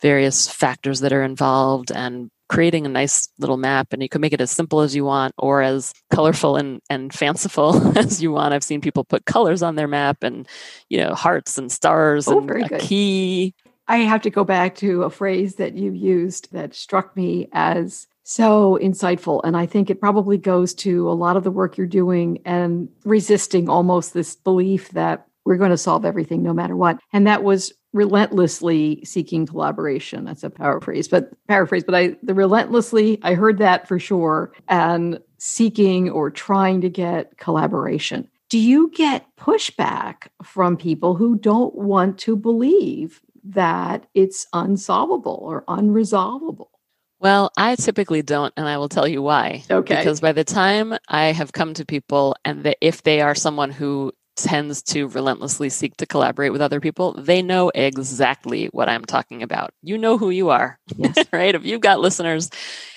various 0.00 0.48
factors 0.48 1.00
that 1.00 1.12
are 1.12 1.22
involved 1.22 1.90
and 1.90 2.30
creating 2.48 2.86
a 2.86 2.88
nice 2.88 3.28
little 3.38 3.56
map 3.56 3.92
and 3.92 4.02
you 4.02 4.08
can 4.08 4.20
make 4.20 4.32
it 4.32 4.40
as 4.40 4.50
simple 4.50 4.80
as 4.80 4.94
you 4.94 5.04
want 5.04 5.34
or 5.38 5.62
as 5.62 5.92
colorful 6.10 6.56
and, 6.56 6.80
and 6.88 7.12
fanciful 7.12 7.76
as 7.98 8.22
you 8.22 8.32
want. 8.32 8.54
I've 8.54 8.64
seen 8.64 8.80
people 8.80 9.04
put 9.04 9.26
colors 9.26 9.62
on 9.62 9.76
their 9.76 9.88
map 9.88 10.22
and, 10.22 10.48
you 10.88 10.98
know, 10.98 11.14
hearts 11.14 11.58
and 11.58 11.70
stars 11.70 12.26
oh, 12.28 12.38
and 12.38 12.50
a 12.50 12.68
good. 12.68 12.80
key. 12.80 13.54
I 13.86 13.98
have 13.98 14.22
to 14.22 14.30
go 14.30 14.44
back 14.44 14.74
to 14.76 15.04
a 15.04 15.10
phrase 15.10 15.56
that 15.56 15.74
you 15.74 15.92
used 15.92 16.52
that 16.52 16.74
struck 16.74 17.16
me 17.16 17.48
as 17.52 18.06
so 18.22 18.78
insightful. 18.82 19.40
And 19.42 19.56
I 19.56 19.64
think 19.64 19.88
it 19.88 20.00
probably 20.00 20.36
goes 20.36 20.74
to 20.74 21.08
a 21.08 21.12
lot 21.12 21.38
of 21.38 21.44
the 21.44 21.50
work 21.50 21.78
you're 21.78 21.86
doing 21.86 22.42
and 22.44 22.88
resisting 23.04 23.70
almost 23.70 24.12
this 24.12 24.36
belief 24.36 24.90
that 24.90 25.26
we're 25.46 25.56
going 25.56 25.70
to 25.70 25.78
solve 25.78 26.04
everything 26.04 26.42
no 26.42 26.52
matter 26.52 26.76
what. 26.76 27.00
And 27.14 27.26
that 27.26 27.42
was 27.42 27.72
relentlessly 27.92 29.02
seeking 29.04 29.46
collaboration. 29.46 30.24
That's 30.24 30.44
a 30.44 30.50
paraphrase, 30.50 31.08
but 31.08 31.30
paraphrase, 31.48 31.84
but 31.84 31.94
I 31.94 32.16
the 32.22 32.34
relentlessly, 32.34 33.18
I 33.22 33.34
heard 33.34 33.58
that 33.58 33.88
for 33.88 33.98
sure, 33.98 34.52
and 34.68 35.20
seeking 35.38 36.10
or 36.10 36.30
trying 36.30 36.80
to 36.82 36.90
get 36.90 37.38
collaboration. 37.38 38.28
do 38.48 38.58
you 38.58 38.90
get 38.90 39.26
pushback 39.36 40.28
from 40.42 40.76
people 40.76 41.14
who 41.14 41.36
don't 41.38 41.74
want 41.74 42.18
to 42.18 42.36
believe 42.36 43.20
that 43.44 44.06
it's 44.14 44.46
unsolvable 44.52 45.38
or 45.42 45.64
unresolvable? 45.68 46.68
Well, 47.20 47.50
I 47.56 47.74
typically 47.74 48.22
don't, 48.22 48.54
and 48.56 48.68
I 48.68 48.78
will 48.78 48.88
tell 48.88 49.08
you 49.08 49.22
why. 49.22 49.64
Okay. 49.70 49.96
Because 49.96 50.20
by 50.20 50.32
the 50.32 50.44
time 50.44 50.96
I 51.08 51.26
have 51.26 51.52
come 51.52 51.74
to 51.74 51.84
people, 51.84 52.36
and 52.44 52.62
the, 52.62 52.76
if 52.80 53.02
they 53.02 53.20
are 53.20 53.34
someone 53.34 53.70
who 53.70 54.12
tends 54.38 54.82
to 54.82 55.08
relentlessly 55.08 55.68
seek 55.68 55.96
to 55.96 56.06
collaborate 56.06 56.52
with 56.52 56.62
other 56.62 56.80
people, 56.80 57.12
they 57.14 57.42
know 57.42 57.70
exactly 57.74 58.66
what 58.66 58.88
I'm 58.88 59.04
talking 59.04 59.42
about. 59.42 59.70
You 59.82 59.98
know 59.98 60.16
who 60.16 60.30
you 60.30 60.50
are, 60.50 60.78
yes. 60.96 61.16
right? 61.32 61.54
If 61.54 61.64
you've 61.64 61.80
got 61.80 62.00
listeners 62.00 62.48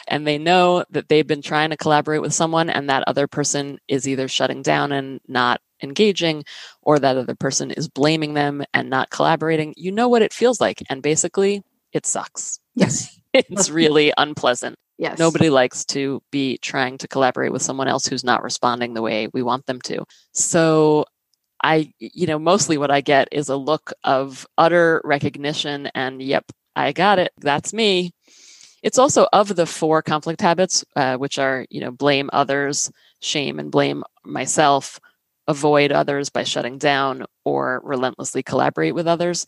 and 0.07 0.25
they 0.25 0.37
know 0.37 0.85
that 0.91 1.09
they've 1.09 1.25
been 1.25 1.41
trying 1.41 1.71
to 1.71 1.77
collaborate 1.77 2.21
with 2.21 2.33
someone 2.33 2.69
and 2.69 2.89
that 2.89 3.03
other 3.07 3.27
person 3.27 3.79
is 3.87 4.07
either 4.07 4.27
shutting 4.27 4.61
down 4.61 4.91
and 4.91 5.19
not 5.27 5.59
engaging 5.81 6.43
or 6.83 6.99
that 6.99 7.17
other 7.17 7.35
person 7.35 7.71
is 7.71 7.89
blaming 7.89 8.35
them 8.35 8.63
and 8.73 8.89
not 8.89 9.09
collaborating, 9.09 9.73
you 9.75 9.91
know 9.91 10.07
what 10.07 10.21
it 10.21 10.33
feels 10.33 10.61
like. 10.61 10.83
And 10.89 11.01
basically, 11.01 11.63
it 11.91 12.05
sucks. 12.05 12.59
Yes. 12.75 13.19
it's 13.33 13.69
really 13.69 14.13
unpleasant. 14.17 14.75
Yes. 14.99 15.17
Nobody 15.17 15.49
likes 15.49 15.83
to 15.85 16.21
be 16.31 16.59
trying 16.59 16.99
to 16.99 17.07
collaborate 17.07 17.51
with 17.51 17.63
someone 17.63 17.87
else 17.87 18.05
who's 18.05 18.23
not 18.23 18.43
responding 18.43 18.93
the 18.93 19.01
way 19.01 19.27
we 19.33 19.41
want 19.41 19.65
them 19.65 19.81
to. 19.81 20.05
So 20.33 21.05
I, 21.63 21.93
you 21.99 22.27
know, 22.27 22.39
mostly 22.39 22.77
what 22.77 22.91
I 22.91 23.01
get 23.01 23.27
is 23.31 23.49
a 23.49 23.55
look 23.55 23.93
of 24.03 24.47
utter 24.57 25.01
recognition 25.03 25.89
and, 25.93 26.21
yep, 26.21 26.45
I 26.75 26.91
got 26.91 27.19
it. 27.19 27.31
That's 27.39 27.73
me. 27.73 28.11
It's 28.83 28.97
also 28.97 29.27
of 29.31 29.55
the 29.55 29.65
four 29.65 30.01
conflict 30.01 30.41
habits, 30.41 30.83
uh, 30.95 31.17
which 31.17 31.37
are, 31.37 31.67
you 31.69 31.81
know, 31.81 31.91
blame 31.91 32.29
others, 32.33 32.91
shame 33.19 33.59
and 33.59 33.71
blame 33.71 34.03
myself, 34.25 34.99
avoid 35.47 35.91
others 35.91 36.29
by 36.29 36.43
shutting 36.43 36.77
down, 36.77 37.25
or 37.45 37.81
relentlessly 37.83 38.41
collaborate 38.41 38.95
with 38.95 39.07
others. 39.07 39.45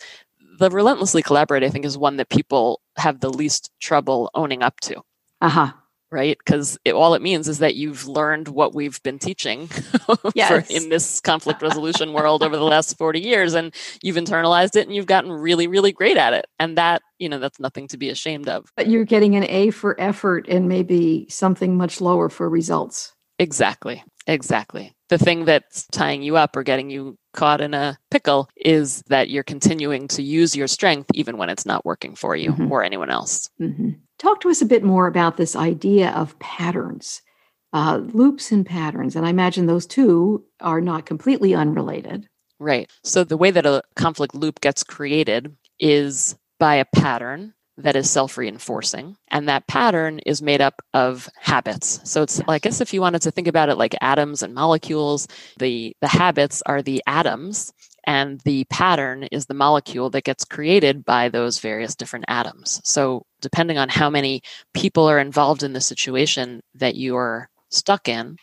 The 0.60 0.70
relentlessly 0.70 1.24
collaborate, 1.24 1.64
I 1.64 1.70
think, 1.70 1.86
is 1.86 1.98
one 1.98 2.18
that 2.18 2.30
people 2.30 2.82
have 2.98 3.22
the 3.22 3.30
least 3.30 3.72
trouble 3.80 4.30
owning 4.36 4.62
up 4.62 4.80
to. 4.82 5.02
Uh 5.42 5.50
huh 5.50 5.72
right? 6.14 6.38
Because 6.38 6.78
all 6.94 7.16
it 7.16 7.22
means 7.22 7.48
is 7.48 7.60
that 7.60 7.76
you've 7.76 8.08
learned 8.08 8.48
what 8.48 8.74
we've 8.74 9.02
been 9.04 9.20
teaching 9.20 9.70
yes. 10.36 10.50
for, 10.50 10.74
in 10.74 10.90
this 10.90 11.20
conflict 11.20 11.62
resolution 11.62 12.14
world 12.14 12.44
over 12.44 12.56
the 12.56 12.64
last 12.64 12.98
40 12.98 13.20
years, 13.20 13.56
and 13.56 13.74
you've 14.02 14.16
internalized 14.16 14.76
it 14.76 14.88
and 14.88 14.96
you've 14.96 15.08
gotten 15.08 15.32
really, 15.32 15.68
really 15.68 15.92
great 15.92 16.16
at 16.16 16.34
it. 16.34 16.46
And 16.60 16.78
that, 16.78 17.02
you 17.18 17.28
know, 17.28 17.40
that's 17.40 17.60
nothing 17.60 17.88
to 17.90 17.98
be 17.98 18.10
ashamed 18.10 18.48
of. 18.48 18.72
But 18.78 18.88
you're 18.88 19.06
getting 19.06 19.36
an 19.36 19.46
A 19.46 19.72
for 19.72 20.00
effort 20.00 20.48
and 20.48 20.70
maybe 20.70 21.26
something 21.30 21.76
much 21.76 22.00
lower 22.00 22.30
for 22.30 22.48
results. 22.48 23.14
Exactly. 23.40 24.04
Exactly. 24.28 24.94
The 25.10 25.18
thing 25.18 25.46
that's 25.46 25.86
tying 25.88 26.24
you 26.24 26.38
up 26.38 26.56
or 26.56 26.64
getting 26.64 26.90
you 26.90 27.18
caught 27.34 27.62
in 27.62 27.74
a 27.74 27.98
pickle 28.10 28.48
is 28.56 29.04
that 29.08 29.30
you're 29.30 29.44
continuing 29.44 30.08
to 30.10 30.24
use 30.24 30.56
your 30.56 30.68
strength 30.68 31.10
even 31.14 31.38
when 31.38 31.50
it's 31.50 31.66
not 31.66 31.86
working 31.86 32.16
for 32.16 32.36
you 32.36 32.52
mm-hmm. 32.52 32.72
or 32.72 32.84
anyone 32.84 33.10
else. 33.10 33.50
Mm-hmm. 33.60 33.92
Talk 34.24 34.40
to 34.40 34.50
us 34.50 34.62
a 34.62 34.66
bit 34.66 34.86
more 34.86 35.06
about 35.06 35.36
this 35.36 35.54
idea 35.54 36.12
of 36.12 36.40
patterns, 36.40 37.22
uh, 37.74 37.98
loops 38.14 38.54
and 38.54 38.66
patterns. 38.66 39.18
And 39.18 39.26
I 39.26 39.30
imagine 39.30 39.66
those 39.66 39.86
two 39.86 40.46
are 40.62 40.80
not 40.80 41.06
completely 41.06 41.54
unrelated. 41.54 42.30
Right. 42.58 42.90
So 43.04 43.26
the 43.26 43.36
way 43.36 43.52
that 43.52 43.66
a 43.66 43.84
conflict 43.98 44.34
loop 44.34 44.62
gets 44.62 44.82
created 44.82 45.54
is 45.78 46.38
by 46.58 46.76
a 46.76 46.86
pattern 46.96 47.54
that 47.76 47.98
is 47.98 48.10
self 48.10 48.38
reinforcing. 48.38 49.18
And 49.28 49.50
that 49.50 49.68
pattern 49.68 50.20
is 50.20 50.42
made 50.42 50.62
up 50.62 50.82
of 50.94 51.28
habits. 51.38 52.00
So 52.06 52.22
it's, 52.22 52.40
I 52.48 52.60
guess, 52.60 52.80
if 52.80 52.94
you 52.94 53.02
wanted 53.02 53.24
to 53.24 53.32
think 53.32 53.50
about 53.50 53.68
it 53.68 53.78
like 53.78 53.94
atoms 54.00 54.42
and 54.42 54.54
molecules, 54.54 55.28
the, 55.60 55.98
the 56.00 56.08
habits 56.08 56.64
are 56.66 56.82
the 56.82 57.04
atoms 57.08 57.74
and 58.06 58.40
the 58.42 58.66
pattern 58.66 59.24
is 59.24 59.46
the 59.46 59.54
molecule 59.54 60.10
that 60.12 60.24
gets 60.24 60.46
created 60.46 61.06
by 61.06 61.30
those 61.30 61.60
various 61.60 61.96
different 61.96 62.26
atoms. 62.28 62.82
So, 62.84 63.26
depending 63.44 63.78
on 63.78 63.90
how 63.90 64.10
many 64.10 64.42
people 64.74 65.08
are 65.08 65.20
involved 65.20 65.62
in 65.62 65.74
the 65.74 65.82
situation 65.82 66.64
that 66.74 66.96
you 66.96 67.16
are 67.16 67.50
stuck 67.70 68.08
in, 68.08 68.38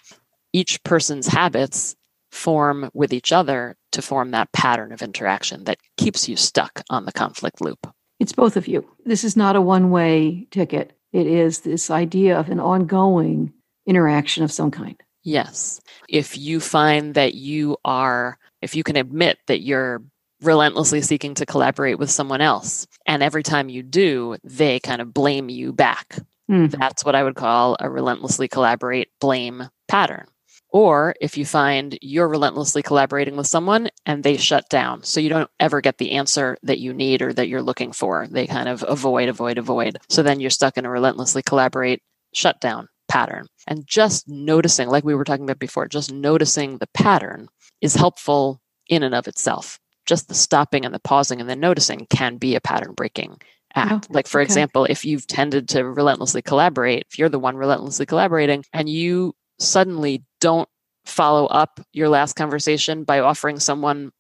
each 0.52 0.82
person's 0.84 1.26
habits 1.26 1.96
form 2.30 2.90
with 2.94 3.12
each 3.12 3.32
other 3.32 3.76
to 3.92 4.02
form 4.02 4.30
that 4.30 4.52
pattern 4.52 4.92
of 4.92 5.02
interaction 5.02 5.64
that 5.64 5.78
keeps 5.96 6.28
you 6.28 6.36
stuck 6.36 6.82
on 6.88 7.04
the 7.04 7.12
conflict 7.12 7.60
loop. 7.60 7.92
It's 8.20 8.32
both 8.32 8.56
of 8.56 8.68
you. 8.68 8.86
This 9.04 9.24
is 9.24 9.36
not 9.36 9.56
a 9.56 9.60
one 9.60 9.90
way 9.90 10.46
ticket, 10.50 10.92
it 11.12 11.26
is 11.26 11.60
this 11.60 11.90
idea 11.90 12.38
of 12.38 12.50
an 12.50 12.60
ongoing 12.60 13.52
interaction 13.86 14.44
of 14.44 14.52
some 14.52 14.70
kind. 14.70 15.02
Yes. 15.24 15.80
If 16.08 16.38
you 16.38 16.60
find 16.60 17.14
that 17.14 17.34
you 17.34 17.78
are 17.84 18.38
if 18.62 18.76
you 18.76 18.82
can 18.84 18.96
admit 18.96 19.38
that 19.46 19.62
you're 19.62 20.02
relentlessly 20.42 21.00
seeking 21.00 21.34
to 21.34 21.46
collaborate 21.46 21.98
with 21.98 22.10
someone 22.10 22.40
else, 22.40 22.86
and 23.06 23.22
every 23.22 23.42
time 23.42 23.68
you 23.68 23.82
do, 23.82 24.36
they 24.44 24.80
kind 24.80 25.00
of 25.00 25.14
blame 25.14 25.48
you 25.48 25.72
back. 25.72 26.18
Mm. 26.50 26.70
That's 26.70 27.04
what 27.04 27.14
I 27.14 27.22
would 27.22 27.36
call 27.36 27.76
a 27.78 27.88
relentlessly 27.88 28.48
collaborate 28.48 29.08
blame 29.20 29.68
pattern. 29.88 30.26
Or 30.72 31.14
if 31.20 31.36
you 31.36 31.44
find 31.44 31.98
you're 32.00 32.28
relentlessly 32.28 32.82
collaborating 32.82 33.36
with 33.36 33.48
someone 33.48 33.88
and 34.06 34.22
they 34.22 34.36
shut 34.36 34.68
down, 34.68 35.02
so 35.02 35.18
you 35.18 35.28
don't 35.28 35.50
ever 35.58 35.80
get 35.80 35.98
the 35.98 36.12
answer 36.12 36.56
that 36.62 36.78
you 36.78 36.92
need 36.92 37.22
or 37.22 37.32
that 37.32 37.48
you're 37.48 37.62
looking 37.62 37.92
for, 37.92 38.26
they 38.30 38.46
kind 38.46 38.68
of 38.68 38.84
avoid, 38.86 39.28
avoid, 39.28 39.58
avoid. 39.58 39.98
So 40.08 40.22
then 40.22 40.38
you're 40.38 40.50
stuck 40.50 40.78
in 40.78 40.86
a 40.86 40.90
relentlessly 40.90 41.42
collaborate 41.42 42.02
shutdown 42.32 42.88
pattern. 43.08 43.46
And 43.66 43.86
just 43.86 44.28
noticing, 44.28 44.88
like 44.88 45.04
we 45.04 45.14
were 45.14 45.24
talking 45.24 45.44
about 45.44 45.58
before, 45.58 45.88
just 45.88 46.12
noticing 46.12 46.78
the 46.78 46.88
pattern 46.94 47.48
is 47.80 47.96
helpful 47.96 48.60
in 48.88 49.02
and 49.02 49.14
of 49.14 49.26
itself. 49.26 49.80
Just 50.10 50.28
the 50.28 50.34
stopping 50.34 50.84
and 50.84 50.92
the 50.92 50.98
pausing 50.98 51.40
and 51.40 51.48
the 51.48 51.56
noticing 51.56 52.06
can 52.10 52.36
be 52.36 52.56
a 52.56 52.60
pattern 52.60 52.94
breaking 52.94 53.40
act. 53.76 54.08
Oh, 54.10 54.14
like, 54.14 54.26
for 54.26 54.40
okay. 54.40 54.44
example, 54.44 54.84
if 54.84 55.04
you've 55.04 55.26
tended 55.26 55.68
to 55.70 55.84
relentlessly 55.84 56.42
collaborate, 56.42 57.06
if 57.08 57.18
you're 57.18 57.28
the 57.28 57.38
one 57.38 57.56
relentlessly 57.56 58.06
collaborating 58.06 58.64
and 58.72 58.88
you 58.88 59.34
suddenly 59.60 60.24
don't 60.40 60.68
follow 61.04 61.46
up 61.46 61.80
your 61.92 62.08
last 62.08 62.34
conversation 62.34 63.04
by 63.04 63.20
offering 63.20 63.60
someone 63.60 64.10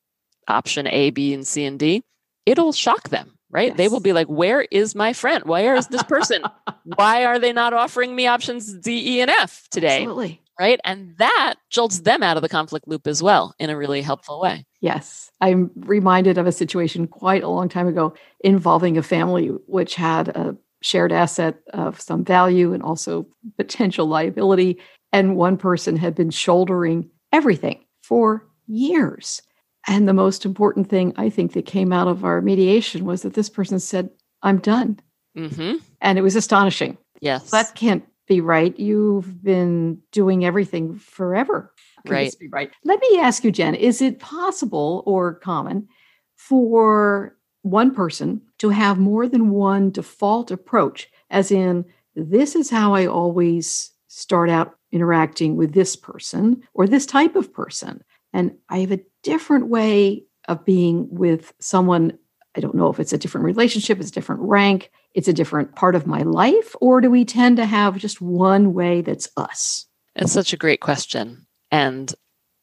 option 0.46 0.86
A, 0.86 1.10
B, 1.10 1.34
and 1.34 1.44
C 1.44 1.64
and 1.64 1.78
D, 1.78 2.04
it'll 2.46 2.72
shock 2.72 3.08
them 3.08 3.32
right? 3.50 3.68
Yes. 3.70 3.76
They 3.76 3.88
will 3.88 4.00
be 4.00 4.12
like, 4.12 4.28
Where 4.28 4.62
is 4.70 4.94
my 4.94 5.12
friend? 5.12 5.44
Where 5.44 5.74
is 5.74 5.88
this 5.88 6.04
person? 6.04 6.44
Why 6.84 7.24
are 7.24 7.38
they 7.38 7.52
not 7.52 7.72
offering 7.72 8.14
me 8.14 8.26
options 8.26 8.72
D, 8.72 9.16
E, 9.16 9.20
and 9.20 9.30
F 9.30 9.66
today? 9.70 10.02
Absolutely. 10.02 10.40
Right. 10.58 10.78
And 10.84 11.16
that 11.18 11.54
jolts 11.70 12.00
them 12.00 12.22
out 12.22 12.36
of 12.36 12.42
the 12.42 12.48
conflict 12.48 12.86
loop 12.86 13.06
as 13.06 13.22
well 13.22 13.54
in 13.58 13.70
a 13.70 13.76
really 13.76 14.02
helpful 14.02 14.40
way. 14.40 14.66
Yes. 14.80 15.30
I'm 15.40 15.70
reminded 15.76 16.38
of 16.38 16.46
a 16.46 16.52
situation 16.52 17.06
quite 17.06 17.42
a 17.42 17.48
long 17.48 17.68
time 17.68 17.86
ago 17.86 18.14
involving 18.40 18.96
a 18.96 19.02
family 19.02 19.48
which 19.66 19.94
had 19.94 20.28
a 20.28 20.56
shared 20.82 21.12
asset 21.12 21.58
of 21.74 22.00
some 22.00 22.24
value 22.24 22.72
and 22.72 22.82
also 22.82 23.26
potential 23.58 24.06
liability. 24.06 24.78
And 25.12 25.36
one 25.36 25.58
person 25.58 25.96
had 25.96 26.14
been 26.14 26.30
shouldering 26.30 27.10
everything 27.32 27.84
for 28.02 28.46
years. 28.66 29.42
And 29.86 30.08
the 30.08 30.14
most 30.14 30.44
important 30.44 30.88
thing 30.88 31.12
I 31.16 31.30
think 31.30 31.52
that 31.52 31.66
came 31.66 31.92
out 31.92 32.08
of 32.08 32.24
our 32.24 32.40
mediation 32.40 33.04
was 33.04 33.22
that 33.22 33.34
this 33.34 33.50
person 33.50 33.80
said, 33.80 34.10
I'm 34.42 34.58
done. 34.58 35.00
Mm-hmm. 35.36 35.76
And 36.00 36.18
it 36.18 36.22
was 36.22 36.36
astonishing. 36.36 36.96
Yes. 37.20 37.50
That 37.50 37.74
can't 37.74 38.04
be 38.26 38.40
right. 38.40 38.78
You've 38.78 39.42
been 39.42 40.00
doing 40.12 40.44
everything 40.44 40.96
forever. 40.96 41.72
Right. 42.06 42.34
be 42.38 42.48
right. 42.48 42.70
Let 42.84 43.00
me 43.00 43.18
ask 43.18 43.44
you, 43.44 43.52
Jen, 43.52 43.74
is 43.74 44.00
it 44.00 44.18
possible 44.18 45.02
or 45.06 45.34
common 45.34 45.88
for 46.36 47.36
one 47.62 47.94
person 47.94 48.40
to 48.58 48.70
have 48.70 48.98
more 48.98 49.28
than 49.28 49.50
one 49.50 49.90
default 49.90 50.50
approach, 50.50 51.08
as 51.30 51.50
in, 51.50 51.84
this 52.16 52.56
is 52.56 52.70
how 52.70 52.94
I 52.94 53.06
always 53.06 53.92
start 54.08 54.50
out 54.50 54.74
interacting 54.92 55.56
with 55.56 55.72
this 55.74 55.94
person 55.94 56.62
or 56.74 56.86
this 56.86 57.06
type 57.06 57.36
of 57.36 57.52
person? 57.52 58.02
And 58.32 58.56
I 58.68 58.78
have 58.78 58.92
a 58.92 59.00
different 59.22 59.68
way 59.68 60.24
of 60.48 60.64
being 60.64 61.08
with 61.10 61.52
someone. 61.60 62.18
I 62.56 62.60
don't 62.60 62.74
know 62.74 62.88
if 62.88 62.98
it's 62.98 63.12
a 63.12 63.18
different 63.18 63.44
relationship, 63.44 64.00
it's 64.00 64.10
a 64.10 64.12
different 64.12 64.42
rank, 64.42 64.90
it's 65.14 65.28
a 65.28 65.32
different 65.32 65.76
part 65.76 65.94
of 65.94 66.06
my 66.06 66.22
life, 66.22 66.74
or 66.80 67.00
do 67.00 67.10
we 67.10 67.24
tend 67.24 67.56
to 67.58 67.66
have 67.66 67.96
just 67.98 68.20
one 68.20 68.74
way 68.74 69.02
that's 69.02 69.28
us? 69.36 69.86
It's 70.16 70.32
such 70.32 70.52
a 70.52 70.56
great 70.56 70.80
question. 70.80 71.46
And 71.70 72.12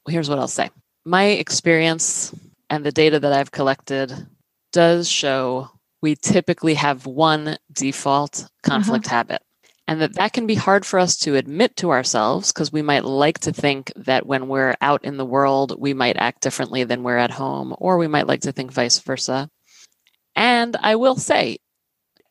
here's 0.08 0.30
what 0.30 0.39
I'll 0.39 0.48
say. 0.48 0.70
My 1.06 1.26
experience 1.26 2.34
and 2.70 2.86
the 2.86 2.91
data 2.91 3.20
that 3.20 3.34
I've 3.34 3.52
collected 3.52 4.13
does 4.72 5.10
show 5.10 5.70
we 6.02 6.15
typically 6.15 6.76
have 6.76 7.06
one 7.06 7.58
default 7.72 8.48
conflict 8.63 9.08
uh-huh. 9.08 9.15
habit 9.15 9.41
and 9.88 10.02
that 10.02 10.15
that 10.15 10.34
can 10.34 10.46
be 10.46 10.56
hard 10.56 10.86
for 10.86 11.00
us 11.00 11.17
to 11.17 11.36
admit 11.36 11.76
to 11.78 11.91
ourselves 11.91 12.52
because 12.52 12.72
we 12.72 12.82
might 12.82 13.06
like 13.06 13.39
to 13.39 13.54
think 13.54 13.91
that 13.96 14.26
when 14.26 14.48
we're 14.48 14.76
out 14.82 15.04
in 15.04 15.17
the 15.17 15.26
world 15.26 15.76
we 15.80 15.93
might 15.93 16.17
act 16.17 16.41
differently 16.41 16.84
than 16.84 17.04
we're 17.04 17.17
at 17.17 17.32
home 17.32 17.74
or 17.80 17.98
we 17.98 18.08
might 18.08 18.28
like 18.28 18.41
to 18.41 18.52
think 18.52 18.72
vice 18.72 19.00
versa. 19.00 19.50
And 20.36 20.76
i 20.82 20.96
will 20.96 21.15
say 21.15 21.58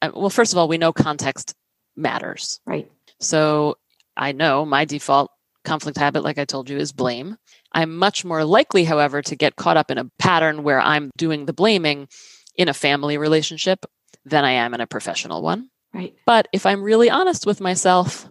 uh, 0.03 0.11
well 0.15 0.31
first 0.31 0.53
of 0.53 0.59
all 0.59 0.69
we 0.69 0.79
know 0.79 0.93
context 0.93 1.55
matters. 1.97 2.61
Right. 2.67 2.91
So 3.21 3.79
i 4.17 4.33
know 4.33 4.65
my 4.65 4.85
default 4.85 5.31
conflict 5.67 5.99
habit, 5.99 6.25
like 6.25 6.39
I 6.39 6.47
told 6.47 6.71
you, 6.71 6.79
is 6.79 6.93
blame. 6.93 7.37
I'm 7.73 7.97
much 7.97 8.25
more 8.25 8.45
likely, 8.45 8.85
however, 8.85 9.21
to 9.21 9.37
get 9.37 9.57
caught 9.57 9.77
up 9.77 9.91
in 9.91 9.99
a 9.99 10.11
pattern 10.19 10.63
where 10.63 10.81
I'm 10.81 11.11
doing 11.19 11.45
the 11.45 11.53
blaming 11.53 12.09
in 12.57 12.69
a 12.69 12.75
family 12.75 13.19
relationship 13.19 13.85
than 14.25 14.45
I 14.45 14.53
am 14.53 14.73
in 14.73 14.81
a 14.81 14.87
professional 14.87 15.43
one. 15.43 15.69
Right. 15.93 16.15
But 16.27 16.49
if 16.53 16.67
I'm 16.67 16.83
really 16.83 17.11
honest 17.11 17.47
with 17.47 17.61
myself, 17.61 18.29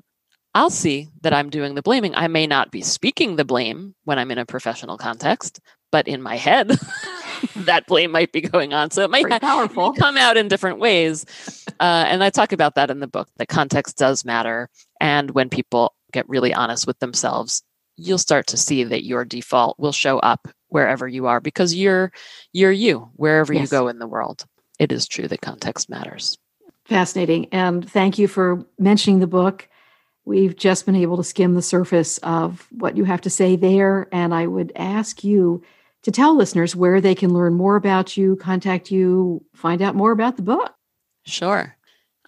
I'll 0.54 0.69
see 0.69 1.10
that 1.21 1.34
I'm 1.34 1.50
doing 1.50 1.76
the 1.76 1.82
blaming. 1.82 2.15
I 2.15 2.28
may 2.28 2.48
not 2.48 2.71
be 2.71 2.82
speaking 2.82 3.36
the 3.36 3.45
blame 3.45 3.95
when 4.04 4.17
I'm 4.17 4.32
in 4.32 4.38
a 4.38 4.45
professional 4.45 4.98
context, 4.98 5.60
but 5.91 6.08
in 6.08 6.21
my 6.21 6.38
head, 6.38 6.69
that 7.56 7.88
blame 7.88 8.12
might 8.12 8.32
be 8.32 8.41
going 8.41 8.74
on. 8.74 8.91
So 8.91 9.04
it 9.04 9.10
might, 9.10 9.24
Pretty 9.24 9.39
powerful. 9.39 9.93
come 10.00 10.15
out 10.15 10.38
in 10.38 10.48
different 10.48 10.80
ways. 10.80 11.26
Uh, 11.80 12.06
and 12.08 12.24
I 12.24 12.30
talk 12.30 12.52
about 12.52 12.76
that 12.76 12.89
in 12.89 13.00
the 13.00 13.08
book. 13.08 13.28
The 13.38 13.45
context 13.45 13.98
does 13.98 14.24
matter. 14.24 14.69
And 15.02 15.32
when 15.32 15.50
people 15.50 15.95
get 16.15 16.28
really 16.30 16.54
honest 16.54 16.88
with 16.88 16.97
themselves, 16.99 17.63
you'll 17.97 18.17
start 18.17 18.47
to 18.47 18.58
see 18.58 18.84
that 18.84 19.06
your 19.06 19.25
default 19.25 19.78
will 19.80 19.91
show 19.91 20.17
up 20.19 20.47
wherever 20.69 21.08
you 21.08 21.28
are 21.28 21.39
because 21.39 21.75
you're 21.75 22.12
you're 22.54 22.71
you 22.71 23.10
wherever 23.15 23.54
Yes. 23.54 23.63
you 23.63 23.67
go 23.78 23.88
in 23.88 23.99
the 23.99 24.08
world. 24.08 24.45
It 24.80 24.91
is 24.91 25.08
true 25.08 25.28
that 25.28 25.41
context 25.41 25.89
matters. 25.89 26.38
Fascinating. 26.86 27.47
And 27.51 27.89
thank 27.89 28.17
you 28.19 28.28
for 28.28 28.65
mentioning 28.78 29.19
the 29.19 29.28
book. 29.28 29.67
We've 30.25 30.56
just 30.56 30.86
been 30.86 30.95
able 30.95 31.17
to 31.17 31.23
skim 31.23 31.54
the 31.54 31.62
surface 31.62 32.17
of 32.19 32.67
what 32.71 32.97
you 32.97 33.04
have 33.06 33.21
to 33.21 33.30
say 33.30 33.56
there. 33.56 34.08
And 34.12 34.34
I 34.34 34.47
would 34.47 34.71
ask 34.75 35.23
you 35.23 35.63
to 36.04 36.12
tell 36.12 36.36
listeners 36.36 36.75
where 36.75 36.99
they 37.01 37.15
can 37.15 37.34
learn 37.34 37.54
more 37.54 37.75
about 37.75 38.17
you, 38.17 38.36
contact 38.36 38.91
you, 38.91 39.43
find 39.56 39.82
out 39.82 39.95
more 39.95 40.12
about 40.12 40.36
the 40.36 40.43
book. 40.43 40.73
Sure. 41.25 41.75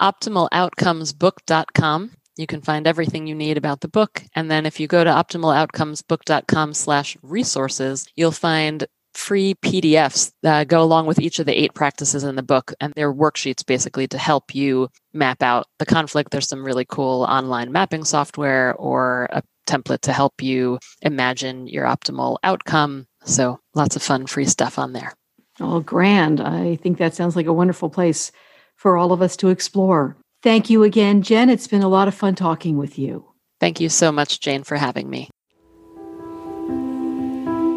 OptimalOutcomesBook.com. 0.02 2.12
You 2.38 2.48
can 2.48 2.62
find 2.62 2.88
everything 2.88 3.28
you 3.28 3.36
need 3.36 3.58
about 3.58 3.82
the 3.82 3.88
book. 3.88 4.24
And 4.36 4.50
then 4.50 4.66
if 4.66 4.80
you 4.80 4.88
go 4.88 5.04
to 5.04 5.10
optimaloutcomesbook.com 5.10 6.74
slash 6.74 7.18
resources, 7.22 8.08
you'll 8.16 8.32
find 8.32 8.86
free 9.14 9.56
PDFs 9.56 10.32
that 10.44 10.68
go 10.68 10.82
along 10.82 11.08
with 11.08 11.20
each 11.20 11.40
of 11.40 11.48
the 11.48 11.60
eight 11.60 11.74
practices 11.74 12.24
in 12.24 12.36
the 12.36 12.44
book. 12.44 12.74
And 12.80 12.94
they're 12.96 13.14
worksheets 13.14 13.66
basically 13.66 14.08
to 14.10 14.18
help 14.18 14.54
you 14.54 14.90
map 15.14 15.42
out 15.42 15.66
the 15.80 15.86
conflict. 15.88 16.32
There's 16.32 16.48
some 16.48 16.64
really 16.64 16.86
cool 16.86 17.24
online 17.24 17.72
mapping 17.72 18.04
software 18.04 18.76
or 18.76 19.28
a 19.32 19.42
template 19.66 20.02
to 20.02 20.14
help 20.14 20.42
you 20.42 20.80
imagine 21.02 21.68
your 21.68 21.86
optimal 21.86 22.38
outcome. 22.44 23.08
So 23.24 23.60
lots 23.74 23.96
of 23.96 24.04
fun 24.04 24.28
free 24.28 24.46
stuff 24.46 24.78
on 24.78 24.94
there. 24.94 25.14
Oh, 25.60 25.80
grand. 25.80 26.40
I 26.40 26.76
think 26.76 27.00
that 27.00 27.16
sounds 27.16 27.36
like 27.36 27.48
a 27.48 27.54
wonderful 27.54 27.90
place 27.90 28.32
for 28.76 28.96
all 28.96 29.12
of 29.12 29.24
us 29.24 29.36
to 29.38 29.50
explore. 29.50 30.16
Thank 30.48 30.70
you 30.70 30.84
again, 30.84 31.24
Jen. 31.24 31.50
It's 31.50 31.68
been 31.68 31.82
a 31.82 31.90
lot 31.90 32.08
of 32.08 32.16
fun 32.16 32.34
talking 32.34 32.78
with 32.78 32.98
you. 32.98 33.26
Thank 33.60 33.82
you 33.82 33.90
so 33.90 34.14
much, 34.14 34.40
Jane, 34.40 34.64
for 34.64 34.78
having 34.78 35.10
me. 35.10 35.30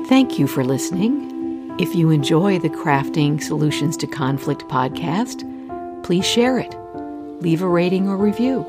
Thank 0.09 0.39
you 0.39 0.47
for 0.47 0.63
listening. 0.63 1.75
If 1.81 1.97
you 1.97 2.11
enjoy 2.11 2.61
the 2.61 2.69
Crafting 2.69 3.43
Solutions 3.43 3.97
to 3.97 4.07
Conflict 4.07 4.63
podcast, 4.69 5.43
please 6.05 6.25
share 6.25 6.61
it, 6.61 6.73
leave 7.43 7.61
a 7.61 7.67
rating 7.67 8.09
or 8.09 8.17
review, 8.17 8.65